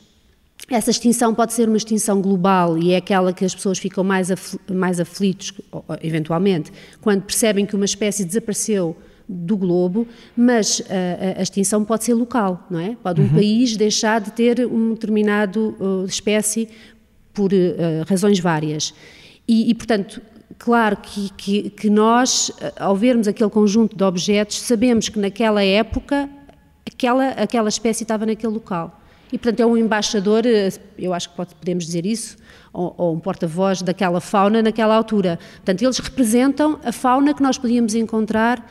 Essa 0.70 0.90
extinção 0.90 1.34
pode 1.34 1.52
ser 1.52 1.68
uma 1.68 1.76
extinção 1.76 2.20
global 2.20 2.78
e 2.78 2.92
é 2.92 2.96
aquela 2.96 3.32
que 3.32 3.44
as 3.44 3.54
pessoas 3.54 3.78
ficam 3.78 4.04
mais, 4.04 4.30
afl 4.30 4.56
mais 4.70 5.00
aflitos, 5.00 5.52
eventualmente, 6.02 6.70
quando 7.00 7.22
percebem 7.22 7.66
que 7.66 7.74
uma 7.74 7.84
espécie 7.84 8.24
desapareceu 8.24 8.96
do 9.32 9.56
globo, 9.56 10.06
mas 10.36 10.82
a, 10.88 11.40
a, 11.40 11.42
extinção 11.42 11.84
pode 11.84 12.04
ser 12.04 12.14
local, 12.14 12.66
não 12.70 12.78
é? 12.78 12.96
Pode 13.02 13.20
um 13.20 13.24
uhum. 13.24 13.34
país 13.34 13.76
deixar 13.76 14.20
de 14.20 14.32
ter 14.32 14.66
uma 14.66 14.94
determinada 14.94 15.58
uh, 15.58 16.04
espécie 16.06 16.68
por 17.32 17.52
uh, 17.52 17.56
razões 18.06 18.38
várias. 18.38 18.94
E, 19.48 19.70
e 19.70 19.74
portanto, 19.74 20.20
claro 20.58 20.96
que, 20.98 21.30
que, 21.30 21.70
que, 21.70 21.90
nós, 21.90 22.52
eh, 22.60 22.72
ao 22.78 22.94
vermos 22.94 23.26
aquele 23.26 23.50
conjunto 23.50 23.96
de 23.96 24.04
objetos, 24.04 24.60
sabemos 24.60 25.08
que 25.08 25.18
naquela 25.18 25.64
época 25.64 26.28
aquela, 26.86 27.28
aquela 27.30 27.68
espécie 27.68 28.04
estava 28.04 28.24
naquele 28.24 28.52
local. 28.52 29.00
E, 29.32 29.38
portanto, 29.38 29.60
é 29.60 29.66
um 29.66 29.76
embaixador, 29.76 30.44
eh, 30.46 30.68
eu 30.98 31.14
acho 31.14 31.30
que 31.30 31.36
pode, 31.36 31.54
podemos 31.54 31.86
dizer 31.86 32.04
isso, 32.04 32.36
ou, 32.72 32.94
ou 32.96 33.14
um 33.14 33.18
porta-voz 33.18 33.82
daquela 33.82 34.20
fauna 34.20 34.62
naquela 34.62 34.94
altura. 34.94 35.38
Portanto, 35.56 35.82
eles 35.82 35.98
representam 35.98 36.78
a 36.84 36.92
fauna 36.92 37.34
que 37.34 37.42
nós 37.42 37.58
podíamos 37.58 37.94
encontrar 37.94 38.64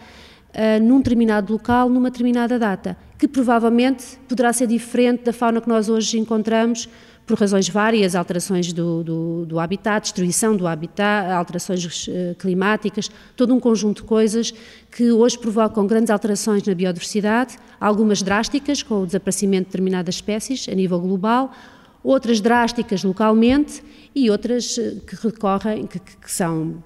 uh, 0.53 0.83
num 0.83 0.97
determinado 0.97 1.53
local, 1.53 1.89
numa 1.89 2.09
determinada 2.09 2.57
data, 2.59 2.97
que 3.17 3.27
provavelmente 3.27 4.17
poderá 4.27 4.51
ser 4.53 4.67
diferente 4.67 5.23
da 5.23 5.33
fauna 5.33 5.61
que 5.61 5.69
nós 5.69 5.89
hoje 5.89 6.17
encontramos 6.19 6.89
por 7.25 7.39
razões 7.39 7.69
várias, 7.69 8.15
alterações 8.15 8.73
do, 8.73 9.03
do, 9.03 9.45
do 9.45 9.59
habitat, 9.59 10.01
destruição 10.01 10.55
do 10.55 10.67
habitat, 10.67 11.31
alterações 11.31 12.07
uh, 12.07 12.35
climáticas, 12.37 13.09
todo 13.35 13.53
um 13.53 13.59
conjunto 13.59 14.01
de 14.01 14.07
coisas 14.07 14.53
que 14.91 15.11
hoje 15.11 15.37
provocam 15.37 15.85
grandes 15.87 16.09
alterações 16.09 16.63
na 16.63 16.73
biodiversidade, 16.73 17.57
algumas 17.79 18.21
drásticas, 18.21 18.83
com 18.83 19.03
o 19.03 19.05
desaparecimento 19.05 19.65
de 19.65 19.71
determinadas 19.71 20.15
espécies 20.15 20.67
a 20.67 20.73
nível 20.73 20.99
global, 20.99 21.51
outras 22.03 22.41
drásticas 22.41 23.03
localmente 23.03 23.83
e 24.13 24.29
outras 24.29 24.77
eh, 24.77 24.95
que 25.07 25.15
recorrem, 25.15 25.85
que, 25.85 25.99
que 25.99 26.31
são 26.31 26.83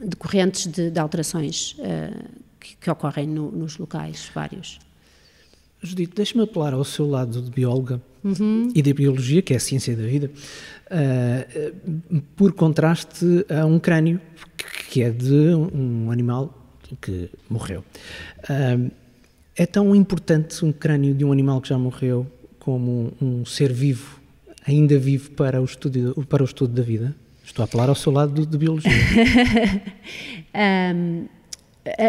decorrentes 0.00 0.66
de, 0.66 0.90
de 0.90 0.98
alterações 0.98 1.76
uh, 1.78 2.43
que, 2.64 2.76
que, 2.76 2.90
ocorrem 2.90 3.26
no, 3.26 3.52
nos 3.52 3.76
locais 3.76 4.30
vários. 4.34 4.78
Judite, 5.82 6.14
deixe-me 6.16 6.44
apelar 6.44 6.72
ao 6.72 6.82
seu 6.82 7.06
lado 7.06 7.42
de 7.42 7.50
bióloga 7.50 8.00
uhum. 8.24 8.72
e 8.74 8.82
da 8.82 8.94
biologia, 8.94 9.42
que 9.42 9.52
é 9.52 9.56
a 9.56 9.60
ciência 9.60 9.94
da 9.94 10.04
vida, 10.04 10.30
uh, 10.86 12.20
por 12.34 12.54
contraste 12.54 13.44
a 13.50 13.66
um 13.66 13.78
crânio 13.78 14.18
que 14.88 15.02
é 15.02 15.10
de 15.10 15.54
um 15.54 16.10
animal 16.10 16.58
que 17.02 17.28
morreu. 17.50 17.84
Uh, 18.48 18.90
é 19.54 19.66
tão 19.66 19.94
importante 19.94 20.64
um 20.64 20.72
crânio 20.72 21.14
de 21.14 21.24
um 21.24 21.30
animal 21.30 21.60
que 21.60 21.68
já 21.68 21.78
morreu 21.78 22.26
como 22.58 23.12
um, 23.20 23.40
um 23.40 23.44
ser 23.44 23.70
vivo, 23.70 24.18
ainda 24.66 24.98
vivo 24.98 25.32
para 25.32 25.60
o 25.60 25.64
estudo, 25.66 26.26
para 26.28 26.42
o 26.42 26.46
estudo 26.46 26.72
da 26.72 26.82
vida? 26.82 27.14
Estou 27.44 27.62
a 27.62 27.66
apelar 27.66 27.90
ao 27.90 27.94
seu 27.94 28.10
lado 28.10 28.32
de, 28.32 28.46
de 28.46 28.56
biologia. 28.56 28.90
um, 30.94 31.26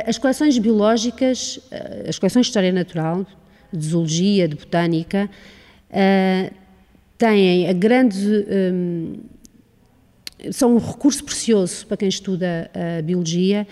as 0.05 0.17
coleções 0.17 0.58
biológicas, 0.58 1.60
as 2.08 2.17
coleções 2.17 2.46
de 2.46 2.50
história 2.50 2.72
natural, 2.72 3.25
de 3.72 3.86
zoologia, 3.86 4.48
de 4.48 4.55
botânica, 4.55 5.29
uh, 5.89 6.53
têm 7.17 7.67
a 7.67 7.74
grande. 7.74 8.46
Um, 8.74 9.13
são 10.51 10.75
um 10.75 10.77
recurso 10.77 11.24
precioso 11.24 11.88
para 11.88 11.98
quem 11.98 12.08
estuda 12.08 12.70
a 12.74 13.01
biologia, 13.01 13.67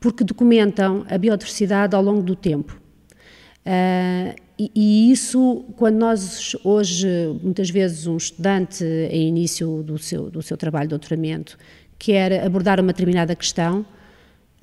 porque 0.00 0.24
documentam 0.24 1.06
a 1.08 1.16
biodiversidade 1.16 1.94
ao 1.94 2.02
longo 2.02 2.22
do 2.22 2.34
tempo. 2.34 2.80
E, 4.58 4.70
e, 4.74 5.12
isso, 5.12 5.64
quando 5.76 5.96
nós 5.96 6.56
hoje, 6.64 7.06
muitas 7.42 7.68
vezes, 7.68 8.06
um 8.06 8.16
estudante 8.16 8.82
em 8.84 9.28
início 9.28 9.82
do 9.82 9.98
seu, 9.98 10.30
do 10.30 10.40
seu 10.40 10.56
trabalho 10.56 10.86
de 10.86 10.90
doutoramento 10.90 11.58
quer 11.98 12.42
abordar 12.44 12.80
uma 12.80 12.92
determinada 12.92 13.36
questão, 13.36 13.84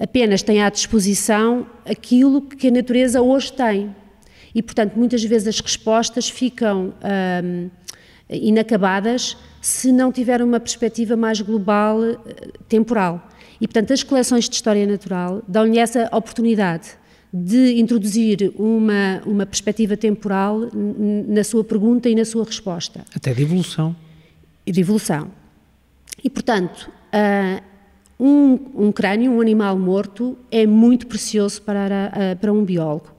apenas 0.03 0.41
tem 0.41 0.61
à 0.61 0.69
disposição 0.69 1.65
aquilo 1.85 2.41
que 2.41 2.67
a 2.67 2.71
natureza 2.71 3.21
hoje 3.21 3.53
tem. 3.53 3.95
E, 4.53 4.61
portanto, 4.61 4.95
muitas 4.95 5.23
vezes 5.23 5.47
as 5.47 5.59
respostas 5.61 6.29
ficam 6.29 6.93
um, 7.41 7.69
inacabadas 8.29 9.37
se 9.61 9.93
não 9.93 10.11
tiver 10.11 10.41
uma 10.41 10.59
perspectiva 10.59 11.15
mais 11.15 11.39
global, 11.39 11.99
temporal. 12.67 13.29
E, 13.61 13.65
portanto, 13.65 13.93
as 13.93 14.03
coleções 14.03 14.49
de 14.49 14.55
história 14.55 14.85
natural 14.85 15.41
dão-lhe 15.47 15.79
essa 15.79 16.09
oportunidade 16.11 16.89
de 17.33 17.79
introduzir 17.79 18.51
uma, 18.57 19.21
uma 19.25 19.45
perspectiva 19.45 19.95
temporal 19.95 20.69
na 21.27 21.45
sua 21.45 21.63
pergunta 21.63 22.09
e 22.09 22.13
na 22.13 22.25
sua 22.25 22.43
resposta. 22.43 23.05
Até 23.15 23.33
de 23.33 23.41
evolução. 23.41 23.95
E 24.65 24.71
de 24.71 24.81
evolução. 24.81 25.31
E, 26.21 26.29
portanto, 26.29 26.91
uh, 27.07 27.72
um, 28.19 28.87
um, 28.87 28.91
crânio, 28.91 29.31
um 29.31 29.41
animal 29.41 29.77
morto, 29.77 30.37
é 30.51 30.65
muito 30.65 31.07
precioso 31.07 31.61
para, 31.61 32.11
uh, 32.13 32.39
para 32.39 32.53
um 32.53 32.63
biólogo. 32.63 33.11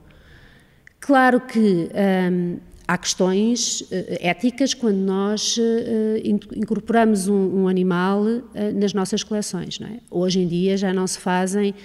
Claro 0.99 1.39
que 1.41 1.89
um, 2.31 2.57
há 2.87 2.97
questões 2.97 3.81
uh, 3.81 3.87
éticas 4.19 4.73
quando 4.73 4.97
nós 4.97 5.59
incorporamos 6.55 7.27
um, 7.27 7.63
um 7.63 7.67
animal 7.67 8.23
nas 8.73 8.93
nossas 8.93 9.23
coleções. 9.23 9.79
É? 9.81 9.99
Hoje 10.09 10.39
em 10.39 10.47
dia 10.47 10.77
já 10.77 10.93
não 10.93 11.05
se 11.05 11.19
fazem 11.19 11.75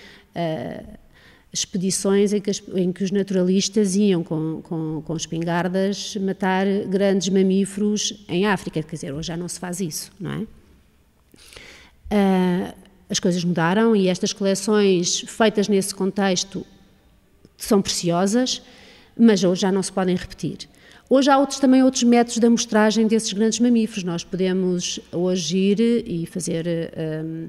expedições 1.53 2.33
em 2.33 2.41
que, 2.41 2.51
em 2.77 2.93
que, 2.93 3.03
os 3.03 3.11
naturalistas 3.11 3.97
iam 3.97 4.23
com, 4.23 4.63
com, 4.63 5.03
com 5.05 5.17
espingardas 5.17 6.17
matar 6.17 6.65
grandes 6.87 7.29
mamíferos 7.29 8.25
em 8.29 8.47
África. 8.47 8.83
Quer 8.83 8.95
dizer, 8.95 9.13
hoje 9.13 9.29
já 9.29 9.37
não 9.37 9.49
se 9.49 9.59
faz 9.59 9.81
isso, 9.81 10.13
não 10.19 10.31
é? 10.31 10.47
As 13.11 13.19
coisas 13.19 13.43
mudaram 13.43 13.97
e 13.97 14.07
estas 14.07 14.33
coleções 14.33 15.21
feitas 15.27 15.69
nesse 15.69 15.93
contexto 15.93 16.65
são 17.59 17.83
preciosas, 17.83 18.63
mas 19.19 19.43
hoje 19.43 19.63
já 19.63 19.73
não 19.73 19.83
se 19.83 19.93
podem 19.93 20.15
repetir. 20.15 20.69
Hoje 21.09 21.29
há 21.29 21.37
outros, 21.37 21.59
também 21.59 21.83
outros 21.83 22.05
métodos 22.05 22.39
de 22.39 22.47
amostragem 22.47 23.09
desses 23.09 23.33
grandes 23.33 23.59
mamíferos. 23.59 24.05
Nós 24.05 24.23
podemos 24.23 25.01
hoje 25.11 25.57
ir 25.59 25.81
e 26.07 26.25
fazer 26.25 26.65
um, 27.25 27.49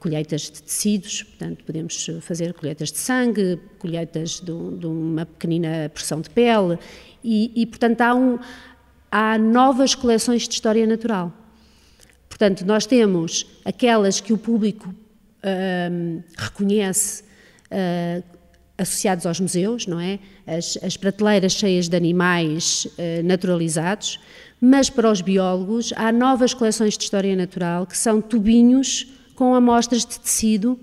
colheitas 0.00 0.42
de 0.42 0.62
tecidos, 0.62 1.24
portanto, 1.24 1.62
podemos 1.64 2.08
fazer 2.22 2.54
colheitas 2.54 2.90
de 2.90 2.96
sangue, 2.96 3.60
colheitas 3.78 4.40
de, 4.40 4.78
de 4.78 4.86
uma 4.86 5.26
pequenina 5.26 5.90
porção 5.92 6.22
de 6.22 6.30
pele, 6.30 6.78
e, 7.22 7.52
e 7.54 7.66
portanto, 7.66 8.00
há, 8.00 8.14
um, 8.14 8.38
há 9.12 9.36
novas 9.36 9.94
coleções 9.94 10.48
de 10.48 10.54
história 10.54 10.86
natural. 10.86 11.30
Portanto, 12.36 12.66
nós 12.66 12.84
temos 12.84 13.46
aquelas 13.64 14.20
que 14.20 14.30
o 14.30 14.36
público 14.36 14.94
um, 15.90 16.22
reconhece 16.36 17.22
uh, 17.22 18.22
associados 18.76 19.24
aos 19.24 19.40
museus, 19.40 19.86
não 19.86 19.98
é? 19.98 20.18
As, 20.46 20.76
as 20.82 20.98
prateleiras 20.98 21.52
cheias 21.52 21.88
de 21.88 21.96
animais 21.96 22.84
uh, 22.84 23.24
naturalizados, 23.24 24.20
mas 24.60 24.90
para 24.90 25.10
os 25.10 25.22
biólogos 25.22 25.94
há 25.96 26.12
novas 26.12 26.52
coleções 26.52 26.98
de 26.98 27.04
história 27.04 27.34
natural 27.34 27.86
que 27.86 27.96
são 27.96 28.20
tubinhos 28.20 29.06
com 29.34 29.54
amostras 29.54 30.04
de 30.04 30.20
tecido 30.20 30.78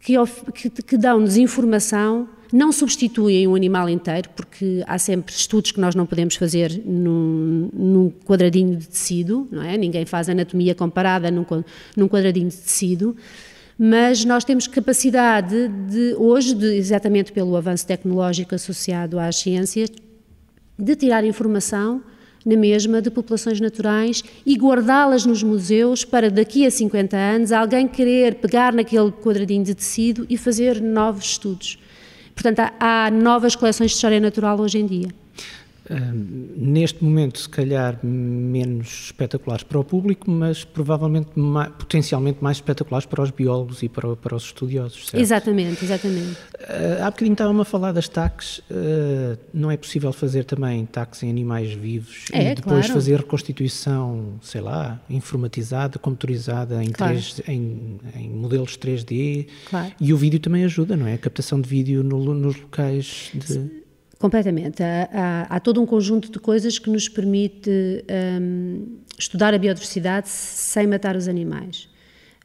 que, 0.00 0.12
que, 0.52 0.68
que 0.82 0.98
dão-nos 0.98 1.38
informação, 1.38 2.28
não 2.52 2.72
substituem 2.72 3.46
um 3.46 3.54
animal 3.54 3.88
inteiro, 3.88 4.28
porque 4.34 4.82
há 4.86 4.98
sempre 4.98 5.32
estudos 5.32 5.72
que 5.72 5.80
nós 5.80 5.94
não 5.94 6.06
podemos 6.06 6.34
fazer 6.36 6.82
num, 6.84 7.70
num 7.72 8.10
quadradinho 8.24 8.76
de 8.76 8.88
tecido, 8.88 9.48
não 9.50 9.62
é? 9.62 9.76
Ninguém 9.76 10.04
faz 10.04 10.28
anatomia 10.28 10.74
comparada 10.74 11.30
num, 11.30 11.44
num 11.96 12.08
quadradinho 12.08 12.48
de 12.48 12.56
tecido, 12.56 13.16
mas 13.78 14.24
nós 14.24 14.44
temos 14.44 14.66
capacidade 14.66 15.68
de, 15.88 16.14
hoje, 16.18 16.54
de, 16.54 16.76
exatamente 16.76 17.32
pelo 17.32 17.56
avanço 17.56 17.86
tecnológico 17.86 18.54
associado 18.54 19.18
às 19.18 19.36
ciências, 19.36 19.90
de 20.78 20.96
tirar 20.96 21.24
informação 21.24 22.02
na 22.44 22.56
mesma 22.56 23.02
de 23.02 23.10
populações 23.10 23.60
naturais 23.60 24.24
e 24.44 24.56
guardá-las 24.56 25.26
nos 25.26 25.42
museus 25.42 26.04
para 26.04 26.30
daqui 26.30 26.66
a 26.66 26.70
50 26.70 27.16
anos 27.16 27.52
alguém 27.52 27.86
querer 27.86 28.36
pegar 28.36 28.72
naquele 28.72 29.12
quadradinho 29.12 29.64
de 29.64 29.74
tecido 29.74 30.26
e 30.28 30.36
fazer 30.36 30.80
novos 30.80 31.24
estudos. 31.24 31.78
Portanto, 32.34 32.60
há, 32.60 32.72
há 33.06 33.10
novas 33.10 33.54
coleções 33.56 33.90
de 33.90 33.96
história 33.96 34.20
natural 34.20 34.60
hoje 34.60 34.78
em 34.78 34.86
dia 34.86 35.08
neste 36.56 37.02
momento, 37.02 37.38
se 37.38 37.48
calhar, 37.48 37.98
menos 38.02 39.06
espetaculares 39.06 39.64
para 39.64 39.78
o 39.78 39.84
público, 39.84 40.30
mas 40.30 40.64
provavelmente 40.64 41.30
mais, 41.38 41.70
potencialmente 41.70 42.42
mais 42.42 42.58
espetaculares 42.58 43.06
para 43.06 43.22
os 43.22 43.30
biólogos 43.30 43.82
e 43.82 43.88
para, 43.88 44.14
para 44.14 44.36
os 44.36 44.44
estudiosos. 44.44 45.08
Certo? 45.08 45.20
Exatamente, 45.20 45.84
exatamente. 45.84 46.38
Uh, 46.54 47.02
há 47.02 47.10
bocadinho 47.10 47.32
estava-me 47.32 47.60
a 47.60 47.64
falar 47.64 47.92
das 47.92 48.08
taques. 48.08 48.58
Uh, 48.58 49.36
não 49.52 49.70
é 49.70 49.76
possível 49.76 50.12
fazer 50.12 50.44
também 50.44 50.86
taques 50.86 51.22
em 51.22 51.30
animais 51.30 51.72
vivos 51.72 52.26
é, 52.32 52.52
e 52.52 52.54
depois 52.54 52.86
claro. 52.86 52.92
fazer 52.92 53.16
reconstituição, 53.16 54.34
sei 54.42 54.60
lá, 54.60 55.00
informatizada, 55.10 55.98
computarizada 55.98 56.84
em, 56.84 56.90
claro. 56.90 57.14
3, 57.14 57.42
em, 57.48 57.98
em, 58.14 58.30
modelos 58.30 58.78
3D. 58.78 59.48
Claro. 59.68 59.92
E 60.00 60.12
o 60.12 60.16
vídeo 60.16 60.38
também 60.38 60.64
ajuda, 60.64 60.96
não 60.96 61.06
é? 61.06 61.14
A 61.14 61.18
captação 61.18 61.60
de 61.60 61.68
vídeo 61.68 62.04
no, 62.04 62.32
nos 62.34 62.56
locais 62.60 63.30
de. 63.34 63.79
Completamente. 64.20 64.82
Há, 64.82 65.08
há, 65.10 65.56
há, 65.56 65.60
todo 65.60 65.80
um 65.80 65.86
conjunto 65.86 66.30
de 66.30 66.38
coisas 66.38 66.78
que 66.78 66.90
nos 66.90 67.08
permite 67.08 68.04
um, 68.38 68.98
estudar 69.18 69.54
a 69.54 69.58
biodiversidade 69.58 70.28
sem 70.28 70.86
matar 70.86 71.16
os 71.16 71.26
animais. 71.26 71.88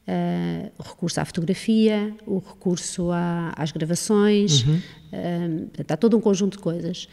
Uh, 0.07 0.71
o 0.77 0.83
recurso 0.83 1.19
à 1.19 1.25
fotografia, 1.25 2.15
o 2.25 2.39
recurso 2.39 3.11
à, 3.11 3.51
às 3.57 3.73
gravações, 3.73 4.63
uhum. 4.63 4.81
um, 5.11 5.67
portanto, 5.67 5.91
há 5.91 5.97
todo 5.97 6.15
um 6.15 6.21
conjunto 6.21 6.55
de 6.55 6.63
coisas. 6.63 7.09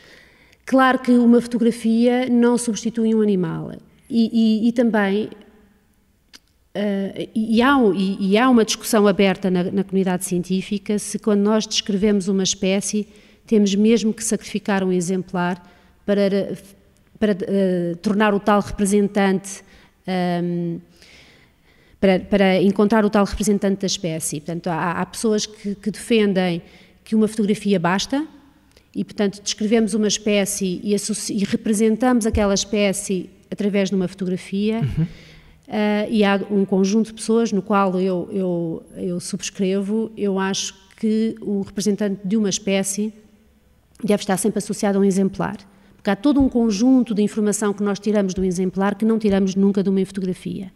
Claro 0.64 1.00
que 1.00 1.10
uma 1.10 1.40
fotografia 1.40 2.28
não 2.28 2.56
substitui 2.56 3.16
um 3.16 3.20
animal 3.20 3.72
e, 4.08 4.62
e, 4.64 4.68
e 4.68 4.72
também 4.72 5.28
Uh, 6.74 7.28
e, 7.34 7.60
há, 7.60 7.76
e, 7.94 8.38
há, 8.38 8.48
uma 8.48 8.64
discussão 8.64 9.06
aberta 9.06 9.50
na, 9.50 9.64
na, 9.64 9.84
comunidade 9.84 10.24
científica 10.24 10.98
se, 10.98 11.18
quando 11.18 11.42
nós 11.42 11.66
descrevemos 11.66 12.28
uma 12.28 12.42
espécie, 12.42 13.06
temos 13.52 13.74
mesmo 13.74 14.14
que 14.14 14.24
sacrificar 14.24 14.82
um 14.82 14.90
exemplar 14.90 15.62
para, 16.06 16.56
para 17.18 17.32
uh, 17.32 17.96
tornar 17.96 18.32
o 18.32 18.40
tal 18.40 18.62
representante, 18.62 19.60
um, 20.08 20.10
ehm, 20.10 20.80
para, 22.00 22.20
para, 22.20 22.62
encontrar 22.62 23.04
o 23.04 23.10
tal 23.10 23.26
representante 23.26 23.82
da 23.82 23.86
espécie. 23.86 24.40
Portanto, 24.40 24.68
há, 24.68 24.92
há 24.92 25.04
pessoas 25.04 25.44
que, 25.44 25.74
que, 25.74 25.90
defendem 25.90 26.62
que 27.04 27.14
uma 27.14 27.28
fotografia 27.28 27.78
basta 27.78 28.26
e, 28.96 29.04
portanto, 29.04 29.42
descrevemos 29.42 29.92
uma 29.92 30.08
espécie 30.08 30.80
e, 30.82 30.94
e 30.94 31.44
representamos 31.44 32.24
aquela 32.24 32.54
espécie 32.54 33.28
através 33.50 33.90
de 33.90 33.96
uma 33.96 34.08
fotografia. 34.08 34.80
Uhum. 34.80 35.04
Uh, 35.04 36.08
e 36.08 36.24
há 36.24 36.40
um 36.50 36.64
conjunto 36.64 37.08
de 37.08 37.12
pessoas 37.12 37.52
no 37.52 37.60
qual 37.60 38.00
eu, 38.00 38.30
eu, 38.32 38.82
eu 38.96 39.20
subscrevo, 39.20 40.10
eu 40.16 40.38
acho 40.38 40.74
que 40.96 41.36
o 41.42 41.60
representante 41.60 42.18
de 42.24 42.34
uma 42.34 42.48
espécie 42.48 43.12
deve 44.06 44.22
estar 44.22 44.36
sempre 44.36 44.58
associado 44.58 44.98
a 44.98 45.00
um 45.00 45.04
exemplar. 45.04 45.56
Porque 45.96 46.10
há 46.10 46.16
todo 46.16 46.40
um 46.40 46.48
conjunto 46.48 47.14
de 47.14 47.22
informação 47.22 47.72
que 47.72 47.82
nós 47.82 48.00
tiramos 48.00 48.34
do 48.34 48.44
exemplar 48.44 48.96
que 48.96 49.04
não 49.04 49.18
tiramos 49.18 49.54
nunca 49.54 49.82
de 49.82 49.88
uma 49.88 50.04
fotografia. 50.04 50.72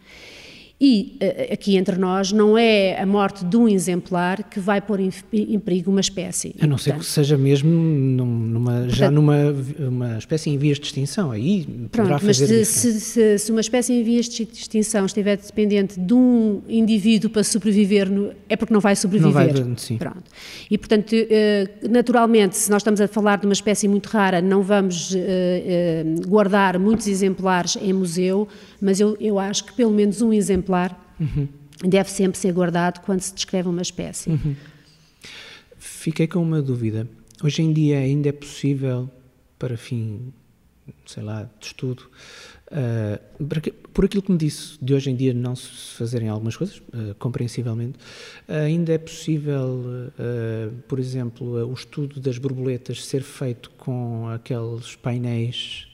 E 0.79 1.17
eh, 1.19 1.49
aqui 1.51 1.75
entre 1.75 1.97
nós 1.97 2.31
não 2.31 2.55
é 2.55 3.01
a 3.01 3.05
morte 3.05 3.43
de 3.43 3.57
um 3.57 3.67
exemplar 3.67 4.43
que 4.43 4.59
vai 4.59 4.79
pôr 4.79 4.99
em, 4.99 5.11
em 5.33 5.59
perigo 5.59 5.89
uma 5.89 6.01
espécie. 6.01 6.53
A 6.61 6.67
não 6.67 6.77
ser 6.77 6.93
que 6.99 7.05
seja 7.05 7.35
mesmo 7.35 7.71
numa, 7.71 8.71
portanto, 8.73 8.95
já 8.95 9.09
numa 9.09 9.35
uma 9.79 10.19
espécie 10.19 10.51
em 10.51 10.57
vias 10.57 10.77
de 10.77 10.85
extinção, 10.85 11.31
aí 11.31 11.65
poderá 11.91 12.19
pronto, 12.19 12.25
fazer 12.27 12.59
mas 12.59 12.67
se, 12.67 12.99
se, 12.99 13.39
se, 13.39 13.51
uma 13.51 13.61
espécie 13.61 13.91
em 13.91 14.03
vias 14.03 14.29
de 14.29 14.43
extinção 14.43 15.07
estiver 15.07 15.37
dependente 15.37 15.99
de 15.99 16.13
um 16.13 16.61
indivíduo 16.69 17.31
para 17.31 17.43
sobreviver, 17.43 18.07
no, 18.07 18.31
é 18.47 18.55
porque 18.55 18.71
não 18.71 18.81
vai 18.81 18.95
sobreviver. 18.95 19.55
Não 19.55 19.65
vai, 19.65 19.77
sim. 19.77 19.97
Pronto. 19.97 20.25
E 20.69 20.77
portanto, 20.77 21.11
eh, 21.11 21.69
naturalmente, 21.89 22.55
se 22.55 22.69
nós 22.69 22.81
estamos 22.81 23.01
a 23.01 23.07
falar 23.07 23.39
de 23.39 23.47
uma 23.47 23.53
espécie 23.53 23.87
muito 23.87 24.05
rara, 24.09 24.43
não 24.43 24.61
vamos 24.61 25.11
eh, 25.15 26.03
guardar 26.27 26.77
muitos 26.77 27.07
exemplares 27.07 27.75
em 27.81 27.93
museu, 27.93 28.47
mas 28.79 28.99
eu, 28.99 29.17
eu 29.19 29.39
acho 29.39 29.65
que 29.65 29.73
pelo 29.73 29.91
menos 29.91 30.21
um 30.21 30.31
exemplar 30.31 30.66
uhum. 31.19 31.47
deve 31.81 32.09
sempre 32.09 32.37
ser 32.37 32.51
guardado 32.53 33.01
quando 33.01 33.21
se 33.21 33.33
descreve 33.33 33.69
uma 33.69 33.81
espécie. 33.81 34.29
Uhum. 34.29 34.55
Fiquei 35.77 36.27
com 36.27 36.41
uma 36.41 36.61
dúvida. 36.61 37.07
Hoje 37.43 37.61
em 37.61 37.71
dia 37.71 37.99
ainda 37.99 38.29
é 38.29 38.31
possível, 38.31 39.09
para 39.59 39.77
fim, 39.77 40.33
sei 41.05 41.23
lá, 41.23 41.49
de 41.59 41.65
estudo, 41.65 42.09
Uh, 42.67 43.45
por 43.93 44.03
aquilo 44.03 44.21
que 44.21 44.31
me 44.31 44.37
disse 44.37 44.77
de 44.81 44.93
hoje 44.93 45.09
em 45.09 45.15
dia 45.15 45.33
não 45.33 45.55
se 45.55 45.95
fazerem 45.95 46.27
algumas 46.27 46.57
coisas, 46.57 46.79
uh, 46.79 47.15
compreensivelmente, 47.17 47.97
ainda 48.45 48.91
é 48.91 48.97
possível, 48.97 49.85
uh, 50.19 50.73
por 50.85 50.99
exemplo, 50.99 51.65
o 51.65 51.73
estudo 51.73 52.19
das 52.19 52.37
borboletas 52.37 53.05
ser 53.05 53.23
feito 53.23 53.71
com 53.77 54.27
aqueles 54.27 54.97
painéis 54.97 55.87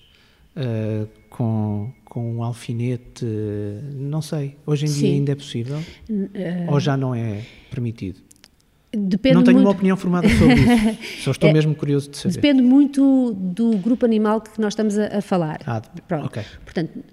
com, 1.29 1.91
com 2.13 2.35
um 2.35 2.43
alfinete, 2.43 3.25
não 3.95 4.21
sei, 4.21 4.55
hoje 4.67 4.85
em 4.85 4.87
Sim. 4.87 4.99
dia 4.99 5.13
ainda 5.13 5.31
é 5.31 5.35
possível? 5.35 5.83
Ou 6.67 6.79
já 6.79 6.95
não 6.95 7.15
é 7.15 7.41
permitido? 7.71 8.19
Depende 8.95 9.33
não 9.33 9.43
tenho 9.43 9.55
muito... 9.55 9.67
uma 9.67 9.71
opinião 9.71 9.97
formada 9.97 10.29
sobre 10.29 10.53
isso, 10.53 11.23
só 11.25 11.31
estou 11.31 11.49
é, 11.49 11.53
mesmo 11.53 11.73
curioso 11.73 12.11
de 12.11 12.17
saber. 12.17 12.35
Depende 12.35 12.61
muito 12.61 13.33
do 13.33 13.75
grupo 13.77 14.05
animal 14.05 14.41
que 14.41 14.61
nós 14.61 14.73
estamos 14.73 14.95
a, 14.95 15.17
a 15.17 15.21
falar. 15.23 15.59
Ah, 15.65 15.81
Pronto. 16.07 16.27
ok. 16.27 16.43
Portanto, 16.63 17.03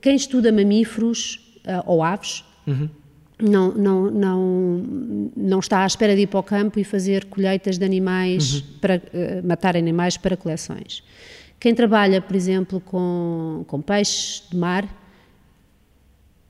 quem 0.00 0.14
estuda 0.14 0.52
mamíferos 0.52 1.60
uh, 1.66 1.82
ou 1.84 2.00
aves 2.00 2.44
uhum. 2.64 2.88
não, 3.42 3.74
não, 3.74 4.08
não, 4.08 4.82
não 5.36 5.58
está 5.58 5.82
à 5.82 5.86
espera 5.86 6.14
de 6.14 6.22
ir 6.22 6.26
para 6.28 6.38
o 6.38 6.44
campo 6.44 6.78
e 6.78 6.84
fazer 6.84 7.24
colheitas 7.24 7.76
de 7.76 7.84
animais, 7.84 8.60
uhum. 8.60 8.62
para 8.80 8.96
uh, 8.98 9.44
matar 9.44 9.76
animais 9.76 10.16
para 10.16 10.36
coleções. 10.36 11.02
Quem 11.58 11.74
trabalha, 11.74 12.20
por 12.20 12.36
exemplo, 12.36 12.80
com, 12.80 13.64
com 13.66 13.80
peixes 13.80 14.42
de 14.50 14.56
mar, 14.56 14.88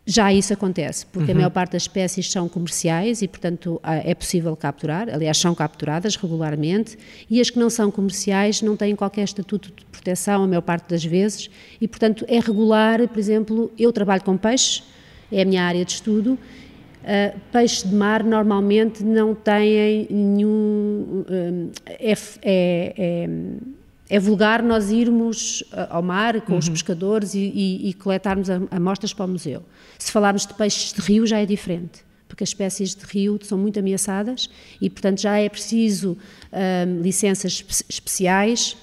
já 0.09 0.33
isso 0.33 0.53
acontece, 0.53 1.05
porque 1.07 1.33
uhum. 1.33 1.37
a 1.37 1.41
maior 1.41 1.51
parte 1.51 1.73
das 1.73 1.83
espécies 1.83 2.31
são 2.31 2.49
comerciais 2.49 3.23
e, 3.23 3.29
portanto, 3.29 3.81
é 3.83 4.15
possível 4.15 4.55
capturar, 4.55 5.09
aliás, 5.09 5.37
são 5.37 5.53
capturadas 5.53 6.15
regularmente, 6.15 6.97
e 7.29 7.41
as 7.41 7.51
que 7.51 7.59
não 7.59 7.69
são 7.69 7.91
comerciais 7.91 8.63
não 8.63 8.77
têm 8.77 8.95
qualquer 8.95 9.25
estatuto 9.25 9.73
de 9.77 9.85
proteção, 9.87 10.45
a 10.45 10.47
maior 10.47 10.61
parte 10.63 10.89
das 10.89 11.05
vezes, 11.05 11.51
e, 11.81 11.89
portanto, 11.89 12.25
é 12.29 12.39
regular, 12.39 13.07
por 13.09 13.19
exemplo, 13.19 13.73
eu 13.77 13.93
trabalho 13.93 14.23
com 14.23 14.37
peixes, 14.37 14.85
é 15.31 15.43
a 15.43 15.45
minha 15.45 15.65
área 15.65 15.85
de 15.85 15.91
estudo, 15.91 16.35
uh, 16.35 17.41
peixes 17.51 17.83
de 17.83 17.93
mar 17.93 18.23
normalmente 18.23 19.03
não 19.03 19.35
têm 19.35 20.07
nenhum. 20.09 21.25
Uh, 21.29 21.73
é, 21.89 22.13
é, 22.43 22.95
é 22.97 23.29
é 24.09 24.19
vulgar 24.19 24.63
nós 24.63 24.91
irmos 24.91 25.65
eh, 25.73 25.87
ao 25.91 26.03
mar 26.03 26.41
com 26.43 26.53
uhum. 26.53 26.59
os 26.59 26.69
pescadores 26.69 27.35
e, 27.35 27.39
e, 27.41 27.89
e, 27.91 27.95
coletarmos 27.95 28.49
amostras 28.71 29.13
para 29.13 29.25
o 29.25 29.29
museu. 29.29 29.65
Se 29.99 30.13
falarmos 30.13 30.47
de 30.47 30.55
peixes 30.55 30.93
de 30.93 31.01
rio 31.01 31.27
já 31.27 31.39
é 31.39 31.47
diferente, 31.47 32.05
porque 32.29 32.45
as 32.45 32.51
espécies 32.51 32.95
de 32.95 33.05
rio 33.05 33.39
são 33.43 33.59
muito 33.59 33.79
ameaçadas 33.79 34.49
e, 34.81 34.89
portanto, 34.89 35.21
já 35.21 35.39
é 35.39 35.49
preciso 35.49 36.17
licenças 37.01 37.65
especiais 37.89 38.77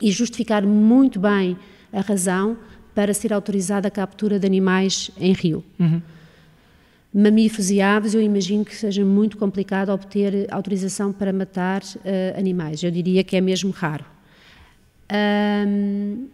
e 0.00 0.10
justificar 0.10 0.62
muito 0.62 1.18
bem 1.18 1.56
a 1.92 2.00
razão 2.00 2.56
para 2.94 3.12
ser 3.12 3.32
autorizada 3.32 3.88
a 3.88 3.90
captura 3.90 4.38
de 4.38 4.46
animais 4.46 5.10
em 5.18 5.32
rio. 5.32 5.64
Uhum. 5.78 6.00
Mamíferos 7.18 7.70
e 7.70 7.80
aves, 7.80 8.12
eu 8.12 8.20
imagino 8.20 8.62
que 8.62 8.76
seja 8.76 9.02
muito 9.02 9.38
complicado 9.38 9.88
obter 9.88 10.46
autorização 10.50 11.14
para 11.14 11.32
matar 11.32 11.80
uh, 11.82 12.38
animais. 12.38 12.82
Eu 12.82 12.90
diria 12.90 13.24
que 13.24 13.34
é 13.34 13.40
mesmo 13.40 13.70
raro. 13.70 14.04
Um, 15.66 16.26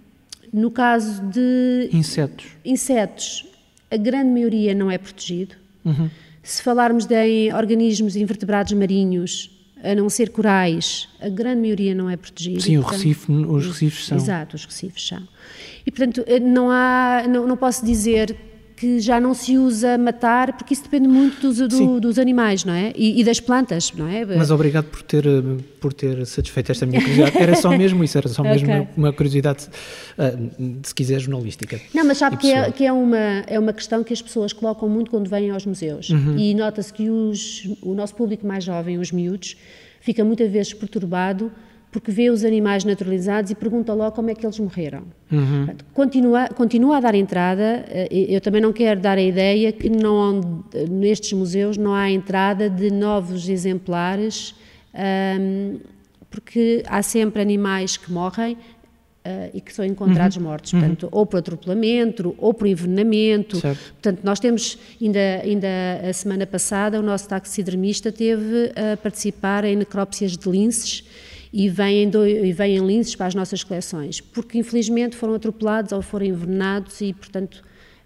no 0.53 0.73
caso 0.73 1.23
de 1.23 1.89
insetos, 1.93 2.47
insetos, 2.65 3.47
a 3.89 3.97
grande 3.97 4.31
maioria 4.31 4.75
não 4.75 4.91
é 4.91 4.99
protegido. 4.99 5.55
Uhum. 5.85 6.11
Se 6.43 6.61
falarmos 6.61 7.07
de 7.07 7.53
organismos 7.55 8.17
invertebrados 8.17 8.73
marinhos, 8.73 9.53
a 9.85 9.95
não 9.95 10.09
ser 10.09 10.31
corais, 10.31 11.09
a 11.21 11.29
grande 11.29 11.61
maioria 11.61 11.95
não 11.95 12.11
é 12.11 12.17
protegida. 12.17 12.61
Sim, 12.61 12.81
portanto, 12.81 12.99
Recife, 12.99 13.33
os 13.33 13.67
recifes 13.69 14.07
são. 14.07 14.17
Exato, 14.19 14.57
os 14.57 14.65
recifes 14.65 15.07
são. 15.07 15.29
E, 15.87 15.93
portanto, 15.93 16.25
eh, 16.27 16.41
não, 16.41 16.73
há, 16.73 17.25
não, 17.29 17.47
não 17.47 17.57
posso 17.57 17.87
dizer 17.87 18.37
que 18.83 18.99
já 18.99 19.21
não 19.21 19.33
se 19.33 19.57
usa 19.57 19.97
matar, 19.97 20.57
porque 20.57 20.75
isso 20.75 20.83
depende 20.83 21.07
muito 21.07 21.41
dos, 21.41 21.59
do, 21.69 22.01
dos 22.01 22.19
animais, 22.19 22.65
não 22.65 22.75
é? 22.75 22.93
E, 22.97 23.21
e, 23.21 23.23
das 23.23 23.39
plantas, 23.39 23.93
não 23.93 24.09
é? 24.09 24.25
Mas 24.25 24.51
obrigado 24.51 24.87
por 24.87 25.03
ter, 25.03 25.25
por 25.81 25.93
ter 25.93 26.27
satisfeito 26.27 26.73
esta 26.73 26.85
minha 26.85 27.01
curiosidade. 27.01 27.39
Era 27.39 27.55
só 27.55 27.71
mesmo 27.71 28.03
isso, 28.03 28.19
era 28.19 28.27
só 28.27 28.43
mesmo 28.43 28.67
okay. 28.69 28.89
uma, 28.97 29.13
curiosidade, 29.13 29.69
uh, 30.19 30.81
se 30.83 30.93
quiser, 30.93 31.21
jornalística. 31.21 31.81
Não, 31.95 32.05
mas 32.05 32.19
sabe 32.19 32.37
que, 32.39 32.51
é, 32.51 32.73
que 32.73 32.85
é, 32.85 32.93
uma, 32.93 33.45
é 33.47 33.57
uma 33.57 33.73
questão 33.73 34.03
que 34.03 34.13
as 34.13 34.21
pessoas 34.21 34.53
colocam 34.53 34.89
muito 34.89 35.13
quando 35.13 35.31
vêm 35.31 35.53
aos 35.53 35.65
museus. 35.65 36.11
Uhum. 36.11 36.37
E 36.37 36.53
nota-se 36.53 36.93
que 36.93 37.09
os, 37.09 37.69
o 37.83 37.95
nosso 37.95 38.17
público 38.17 38.45
mais 38.45 38.65
jovem, 38.65 38.99
os 38.99 39.13
miúdos, 39.13 39.57
fica 40.01 40.25
muitas 40.25 40.51
vezes 40.51 40.75
perturbado 40.75 41.53
porque 41.93 42.11
vê 42.11 42.31
os 42.31 42.43
animais 42.43 42.85
naturalizados 42.85 43.51
e 43.51 43.55
pergunta 43.55 43.93
logo 43.93 44.17
como 44.17 44.31
é 44.31 44.35
que 44.35 44.47
eles 44.47 44.59
morreram. 44.59 45.03
Uhum. 45.31 45.69
Continua, 45.93 46.49
continua 46.49 46.97
a 46.97 47.01
dar 47.01 47.15
entrada, 47.15 47.85
eh, 47.91 48.09
eu 48.11 48.41
também 48.41 48.63
não 48.63 48.73
quero 48.73 48.99
dar 48.99 49.19
a 49.19 49.23
ideia 49.23 49.71
que 49.71 49.91
não, 49.91 50.65
nestes 50.91 51.35
museus 51.35 51.77
não 51.77 51.95
há 51.95 52.11
entrada 52.11 52.71
de 52.71 52.91
novos 52.91 53.47
exemplares, 53.47 54.55
um, 55.39 55.79
porque 56.31 56.83
há 56.87 57.03
sempre 57.03 57.43
animais 57.43 57.99
que 57.99 58.11
morrem, 58.11 58.57
Uh, 59.25 59.55
e 59.55 59.61
que 59.61 59.73
são 59.73 59.85
encontrados 59.85 60.37
uhum. 60.37 60.43
mortos, 60.43 60.73
portanto, 60.73 61.05
uhum. 61.05 61.11
ou 61.13 61.25
por 61.25 61.37
atropelamento, 61.37 62.35
ou 62.39 62.53
por 62.53 62.67
envenenamento. 62.67 63.57
Certo. 63.61 63.93
Portanto, 63.93 64.21
nós 64.25 64.41
temos, 64.41 64.77
ainda, 65.01 65.21
ainda 65.45 65.69
a 66.11 66.13
semana 66.13 66.45
passada, 66.45 66.99
o 66.99 67.03
nosso 67.05 67.29
taxidermista 67.29 68.11
teve 68.11 68.73
a 68.75 68.97
participar 68.97 69.63
em 69.63 69.77
necrópsias 69.77 70.37
de 70.37 70.51
linces 70.51 71.05
e 71.53 71.69
vêm, 71.69 72.09
do, 72.09 72.27
e 72.27 72.53
vêm 72.53 72.79
linces 72.79 73.15
para 73.15 73.27
as 73.27 73.35
nossas 73.35 73.63
coleções, 73.63 74.21
porque 74.21 74.59
infelizmente 74.59 75.17
foram 75.17 75.35
atropelados 75.35 75.93
ou 75.93 76.01
foram 76.01 76.27
envenenados 76.27 77.01
e, 77.01 77.13
portanto, 77.13 77.63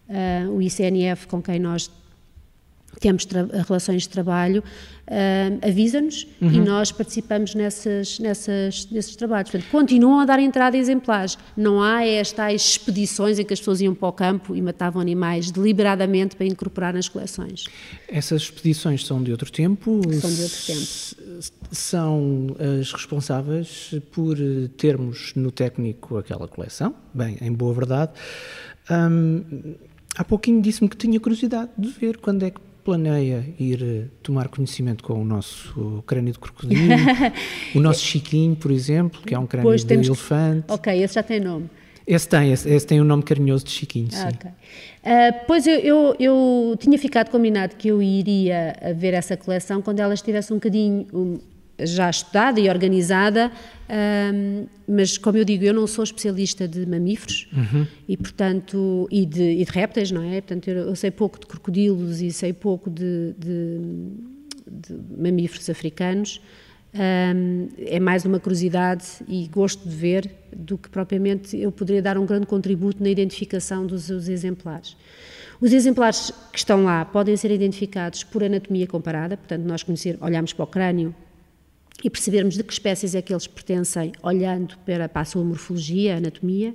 uh, 0.09 0.51
o 0.51 0.61
ICNF 0.61 1.29
com 1.29 1.41
quem 1.41 1.61
nós 1.61 1.91
temos 3.01 3.27
relações 3.67 4.03
de 4.03 4.09
trabalho, 4.09 4.63
uh, 5.07 5.69
avisa-nos 5.69 6.27
uhum. 6.41 6.51
e 6.51 6.61
nós 6.61 6.93
participamos 6.93 7.55
nessas, 7.55 8.19
nessas, 8.19 8.89
nesses 8.91 9.17
trabalhos. 9.17 9.51
Portanto, 9.51 9.71
continuam 9.71 10.21
a 10.21 10.25
dar 10.25 10.39
entrada 10.39 10.77
a 10.77 10.81
exemplares. 10.81 11.39
Não 11.57 11.83
há 11.83 12.05
estas 12.05 12.71
expedições 12.71 13.39
em 13.39 13.45
que 13.45 13.53
as 13.53 13.61
pessoas 13.61 13.81
iam 13.81 13.95
para 13.95 14.09
o 14.09 14.13
campo 14.13 14.55
e 14.55 14.63
matavam 14.63 15.01
animais 15.01 15.51
deliberadamente 15.51 16.37
para 16.37 16.47
incorporar 16.47 16.95
nas 16.95 17.09
coleções. 17.09 17.65
Essas 18.09 18.43
expedições 18.43 19.05
são 19.07 19.23
de 19.23 19.31
outro 19.31 19.51
tempo? 19.51 20.01
São 20.21 20.33
de 20.33 20.43
outro 20.43 20.67
tempo. 20.67 21.53
São 21.71 22.57
as 22.81 22.93
responsáveis 22.93 23.95
por 24.13 24.37
termos 24.77 25.33
no 25.35 25.51
técnico 25.51 26.17
aquela 26.17 26.49
coleção? 26.49 26.95
Bem, 27.13 27.37
em 27.41 27.53
boa 27.53 27.75
verdade. 27.75 28.13
Hum, 28.91 29.75
há 30.17 30.25
pouquinho 30.25 30.63
disse-me 30.63 30.89
que 30.89 30.97
tinha 30.97 31.19
curiosidade 31.19 31.71
de 31.77 31.89
ver 31.89 32.19
quando 32.19 32.45
é 32.45 32.51
que 32.51 32.61
planeia 32.87 33.45
ir 33.59 33.83
eh, 33.83 34.05
tomar 34.23 34.47
conhecimento 34.47 35.03
com 35.03 35.21
o 35.21 35.25
nosso 35.25 36.05
crânio 36.07 36.33
de 36.33 36.39
crocodilo, 36.39 36.95
o 37.75 37.81
nosso 37.81 37.99
Chiquinho, 38.07 38.55
por 38.55 38.71
exemplo, 38.71 39.21
que 39.23 39.35
é 39.35 39.39
um 39.39 39.45
crânio 39.45 39.69
pois 39.69 39.85
de 39.85 39.93
elefante. 39.93 40.69
Que... 40.69 40.73
Ok, 40.73 41.03
esse 41.03 41.15
já 41.15 41.23
tem 41.25 41.41
nome. 41.41 41.69
Esse 42.07 42.29
tem, 42.29 42.53
esse, 42.53 42.71
esse 42.71 42.87
tem 42.87 43.01
um 43.01 43.05
nome 43.05 43.25
carinhoso 43.25 43.65
de 43.65 43.73
Chiquinho, 43.73 44.09
sim. 44.13 44.29
Okay. 44.29 44.51
Uh, 44.53 45.45
pois 45.49 45.67
eu, 45.67 45.81
eu, 45.81 46.17
eu, 46.21 46.77
tinha 46.79 46.97
ficado 46.97 47.29
combinado 47.29 47.75
que 47.75 47.89
eu 47.89 48.01
iria 48.01 48.77
ver 48.95 49.15
essa 49.15 49.37
coleção 49.37 49.83
quando 49.83 49.99
ela 49.99 50.15
estivesse 50.15 50.53
um 50.53 50.57
bocadinho 50.57 51.09
um, 51.13 51.39
já 51.79 52.09
estudada 52.09 52.61
e 52.61 52.69
organizada, 52.69 53.53
um, 54.35 54.67
mas 54.89 55.19
como 55.19 55.37
eu 55.37 55.45
digo, 55.45 55.65
eu 55.65 55.75
não 55.75 55.87
sou 55.87 56.03
especialista 56.05 56.67
de 56.67 56.87
mamíferos 56.87 57.49
uhum. 57.53 57.87
e 58.09 58.17
portanto 58.17 59.07
e 59.11 59.27
de, 59.27 59.43
e 59.43 59.65
de, 59.65 59.71
répteis, 59.71 60.11
não 60.11 60.23
é? 60.23 60.41
Portanto, 60.41 60.69
eu, 60.69 60.89
eu, 60.89 60.97
sei 60.97 61.11
pouco 61.11 61.39
de 61.39 61.47
crocodilos 61.47 62.21
e 62.21 62.33
sei 62.33 62.53
pouco 62.53 62.89
de, 62.89 63.35
de, 63.39 63.79
de 64.67 65.23
mamíferos 65.23 65.69
africanos. 65.69 66.41
Um, 66.95 67.69
é 67.79 68.01
mais 68.01 68.25
uma 68.25 68.41
curiosidade 68.41 69.05
e 69.29 69.47
gosto 69.49 69.87
de 69.87 69.95
ver 69.95 70.31
do 70.57 70.79
que 70.79 70.89
propriamente 70.89 71.55
eu 71.55 71.71
poderia 71.71 72.01
dar 72.01 72.17
um 72.17 72.25
grande 72.25 72.47
contributo 72.47 73.03
na 73.03 73.11
identificação 73.11 73.87
dos, 73.87 74.09
dos 74.09 74.31
exemplares. 74.31 74.97
Os 75.61 75.73
exemplares 75.73 76.33
que 76.51 76.59
estão 76.59 76.85
lá 76.85 77.05
podem 77.05 77.37
ser 77.37 77.51
identificados 77.51 78.25
por 78.25 78.43
anatomia 78.43 78.87
comparada, 78.87 79.37
portanto, 79.37 79.65
nós 79.65 79.83
conhecer, 79.83 80.17
olhamos 80.23 80.55
para 80.55 80.65
o 80.65 80.67
crânio 80.67 81.15
e 82.03 82.11
percebermos 82.11 82.55
de 82.55 82.63
que 82.63 82.73
espécies 82.73 83.15
é 83.15 83.23
que 83.23 83.33
eles 83.33 83.47
pertencem, 83.47 84.13
olhando 84.23 84.77
para, 84.79 85.09
para 85.09 85.23
a 85.23 85.25
sua 85.25 85.43
morfologia, 85.43 86.17
anatomia, 86.17 86.75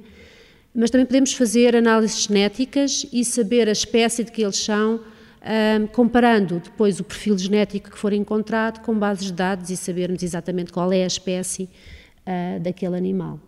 mas 0.74 0.90
também 0.90 1.06
podemos 1.06 1.34
fazer 1.34 1.76
análises 1.76 2.24
genéticas 2.24 3.06
e 3.12 3.24
saber 3.26 3.68
a 3.68 3.72
espécie 3.72 4.24
de 4.24 4.32
que 4.32 4.42
eles 4.42 4.58
são, 4.58 5.02
um, 5.42 5.88
comparando 5.88 6.60
depois 6.60 7.00
o 7.00 7.04
perfil 7.04 7.38
genético 7.38 7.92
que 7.92 7.98
for 7.98 8.14
encontrado 8.14 8.82
com 8.82 8.98
bases 8.98 9.26
de 9.26 9.34
dados 9.34 9.70
e 9.70 9.78
sabermos 9.78 10.24
exatamente 10.24 10.72
qual 10.72 10.92
é 10.94 11.04
a 11.04 11.08
espécie 11.08 11.64
uh, 12.26 12.60
daquele 12.60 12.96
animal. 12.96 13.40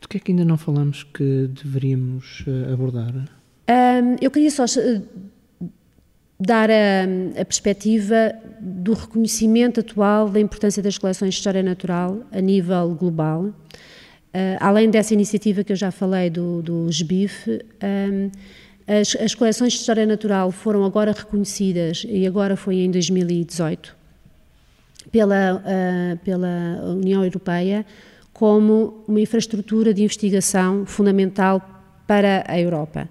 Do 0.00 0.08
que 0.08 0.16
é 0.16 0.20
que 0.20 0.32
ainda 0.32 0.44
não 0.44 0.58
falamos 0.58 1.02
que 1.02 1.48
deveríamos 1.48 2.44
uh, 2.46 2.72
abordar? 2.72 3.14
Um, 3.14 4.16
eu 4.20 4.30
queria 4.30 4.50
só 4.50 4.64
dar 6.38 6.70
a, 6.70 7.04
a, 7.40 7.44
perspectiva 7.44 8.34
do 8.60 8.92
reconhecimento 8.92 9.80
atual 9.80 10.28
da 10.28 10.40
importância 10.40 10.82
das 10.82 10.98
coleções 10.98 11.34
de 11.34 11.38
história 11.38 11.62
natural 11.62 12.24
a 12.32 12.40
nível 12.40 12.94
global. 12.94 13.52
além 14.58 14.90
dessa 14.90 15.14
iniciativa 15.14 15.62
que 15.62 15.72
eu 15.72 15.76
já 15.76 15.90
falei 15.92 16.28
do, 16.28 16.60
do 16.60 16.88
GBIF, 16.90 17.48
um, 17.48 18.30
as, 18.86 19.16
as, 19.16 19.34
coleções 19.34 19.72
de 19.72 19.78
História 19.78 20.04
Natural 20.04 20.50
foram 20.50 20.84
agora 20.84 21.12
reconhecidas, 21.12 22.04
e 22.06 22.26
agora 22.26 22.54
foi 22.54 22.76
em 22.76 22.90
2018, 22.90 23.96
pela, 25.10 25.54
uh, 25.54 26.18
pela 26.18 26.82
União 26.94 27.24
Europeia, 27.24 27.86
como 28.30 29.02
uma 29.08 29.20
infraestrutura 29.20 29.94
de 29.94 30.02
investigação 30.02 30.84
fundamental 30.84 31.62
para 32.06 32.44
a 32.46 32.60
Europa. 32.60 33.08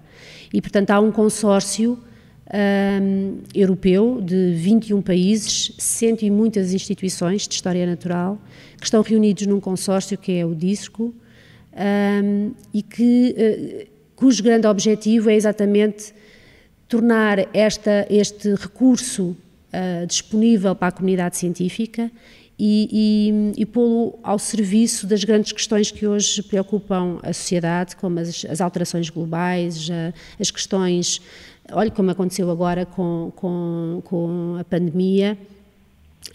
E, 0.52 0.60
portanto, 0.60 0.90
há 0.90 1.00
um 1.00 1.10
consórcio 1.10 1.98
um, 2.52 3.38
europeu 3.54 4.20
de 4.20 4.52
21 4.54 5.00
países, 5.00 5.72
cento 5.78 6.24
e 6.24 6.30
muitas 6.30 6.72
instituições 6.72 7.48
de 7.48 7.54
história 7.54 7.86
natural, 7.86 8.38
que 8.78 8.84
estão 8.84 9.02
reunidos 9.02 9.46
num 9.46 9.60
consórcio 9.60 10.18
que 10.18 10.32
é 10.32 10.44
o 10.44 10.54
DISCO, 10.54 11.14
um, 11.74 12.52
e 12.72 12.82
que, 12.82 13.34
uh, 13.36 13.88
cujo 14.14 14.42
grande 14.42 14.66
objetivo 14.66 15.30
é 15.30 15.34
exatamente 15.34 16.12
tornar 16.86 17.48
esta, 17.54 18.06
este 18.10 18.54
recurso 18.54 19.36
uh, 19.72 20.06
disponível 20.06 20.74
para 20.74 20.88
a 20.88 20.92
comunidade 20.92 21.36
científica 21.36 22.10
e, 22.56 23.52
e, 23.56 23.62
e 23.62 23.66
pô-lo 23.66 24.16
ao 24.22 24.38
serviço 24.38 25.08
das 25.08 25.24
grandes 25.24 25.50
questões 25.50 25.90
que 25.90 26.06
hoje 26.06 26.40
preocupam 26.42 27.18
a 27.22 27.32
sociedade, 27.32 27.96
como 27.96 28.20
as, 28.20 28.44
as 28.44 28.60
alterações 28.60 29.10
globais, 29.10 29.88
as 30.38 30.52
questões 30.52 31.20
Olha 31.72 31.90
como 31.90 32.10
aconteceu 32.10 32.50
agora 32.50 32.84
com, 32.84 33.32
com, 33.34 34.02
com 34.04 34.56
a 34.58 34.64
pandemia, 34.64 35.38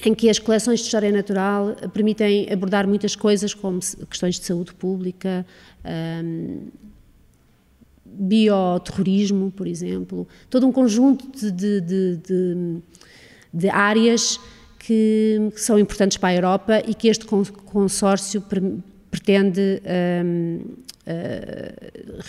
em 0.06 0.13
que 0.13 0.30
as 0.30 0.39
coleções 0.39 0.80
de 0.80 0.86
história 0.86 1.12
natural 1.12 1.76
permitem 1.94 2.52
abordar 2.52 2.88
muitas 2.88 3.15
coisas, 3.15 3.54
como 3.54 3.80
questões 4.10 4.39
de 4.39 4.46
saúde 4.46 4.74
pública, 4.74 5.46
um, 6.24 6.68
bioterrorismo, 8.06 9.52
por 9.52 9.68
exemplo, 9.68 10.28
todo 10.50 10.65
um 10.65 10.72
conjunto 10.72 11.28
de, 11.32 11.52
de, 11.82 12.18
de, 12.18 12.82
de 13.54 13.70
áreas 13.70 14.39
que, 14.80 15.52
que, 15.54 15.62
são 15.62 15.78
importantes 15.78 16.18
para 16.18 16.30
a 16.30 16.36
Europa 16.36 16.84
e 16.88 16.94
que 16.94 17.08
este 17.08 17.26
consórcio 17.26 18.42
pretende 19.10 19.82
um, 20.26 20.60
uh, 21.08 22.22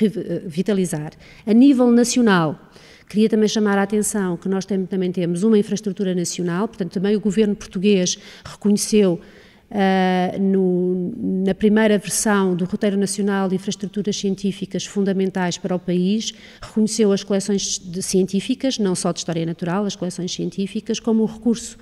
revitalizar. 0.47 1.13
A 1.47 1.53
nível 1.53 1.91
nacional, 1.91 2.59
Queria 3.11 3.29
também 3.29 3.49
chamar 3.49 3.77
a 3.77 3.83
atenção 3.83 4.37
que 4.37 4.49
nós 4.49 4.65
também 4.65 5.11
temos 5.11 5.43
uma 5.43 5.59
infraestrutura 5.59 6.15
nacional, 6.15 6.69
portanto, 6.69 6.93
também 6.93 7.17
o 7.17 7.21
governo 7.21 7.57
português 7.57 8.17
reconheceu 8.45 9.21
Uh, 9.71 10.37
no, 10.41 11.45
na 11.45 11.55
primeira 11.55 11.97
versão 11.97 12.57
do 12.57 12.65
Roteiro 12.65 12.97
Nacional 12.97 13.49
de 13.49 13.55
Infraestruturas 13.55 14.17
Científicas 14.17 14.85
Fundamentais 14.85 15.59
para 15.59 15.77
o 15.77 15.79
país, 15.79 16.35
reconheceu 16.61 17.13
as 17.13 17.23
coleções 17.23 17.79
de, 17.79 18.03
científicas, 18.03 18.81
não 18.81 18.97
só 18.97 19.13
de 19.13 19.21
História 19.21 19.47
Natural, 19.47 19.85
as 19.85 19.95
coleções 19.95 20.33
científicas, 20.33 20.99
como 20.99 21.23
um 21.23 21.27
recurso 21.27 21.79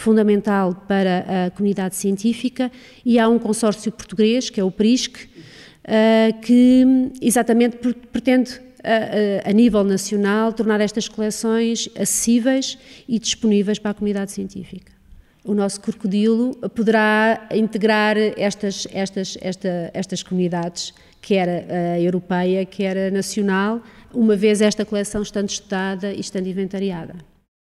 fundamental 0.00 0.74
para 0.88 1.46
a 1.46 1.50
comunidade 1.50 1.94
científica 1.94 2.72
e 3.04 3.18
há 3.18 3.28
um 3.28 3.38
consórcio 3.38 3.92
português, 3.92 4.48
que 4.48 4.58
é 4.58 4.64
o 4.64 4.70
PRISC, 4.70 5.16
uh, 5.16 6.40
que 6.40 7.12
exatamente 7.20 7.76
pretende 8.10 8.58
a, 8.82 9.50
a, 9.50 9.52
nível 9.52 9.84
nacional, 9.84 10.54
tornar 10.54 10.80
estas 10.80 11.06
coleções 11.06 11.88
acessíveis 11.98 12.78
e 13.06 13.18
disponíveis 13.18 13.78
para 13.78 13.90
a 13.90 13.94
comunidade 13.94 14.32
científica. 14.32 14.90
O 15.44 15.54
nosso 15.54 15.80
crocodilo 15.80 16.54
poderá 16.74 17.48
integrar 17.52 18.16
estas, 18.38 18.86
estas, 18.92 19.36
esta, 19.40 19.90
estas 19.92 20.22
comunidades, 20.22 20.94
quer 21.20 21.66
a 21.70 22.00
europeia, 22.00 22.64
quer 22.64 22.96
a 22.96 23.10
nacional, 23.10 23.82
uma 24.14 24.34
vez 24.34 24.62
esta 24.62 24.84
coleção 24.84 25.20
estando 25.22 25.50
estudada 25.50 26.12
e 26.12 26.20
estando 26.20 26.46
inventariada. 26.46 27.14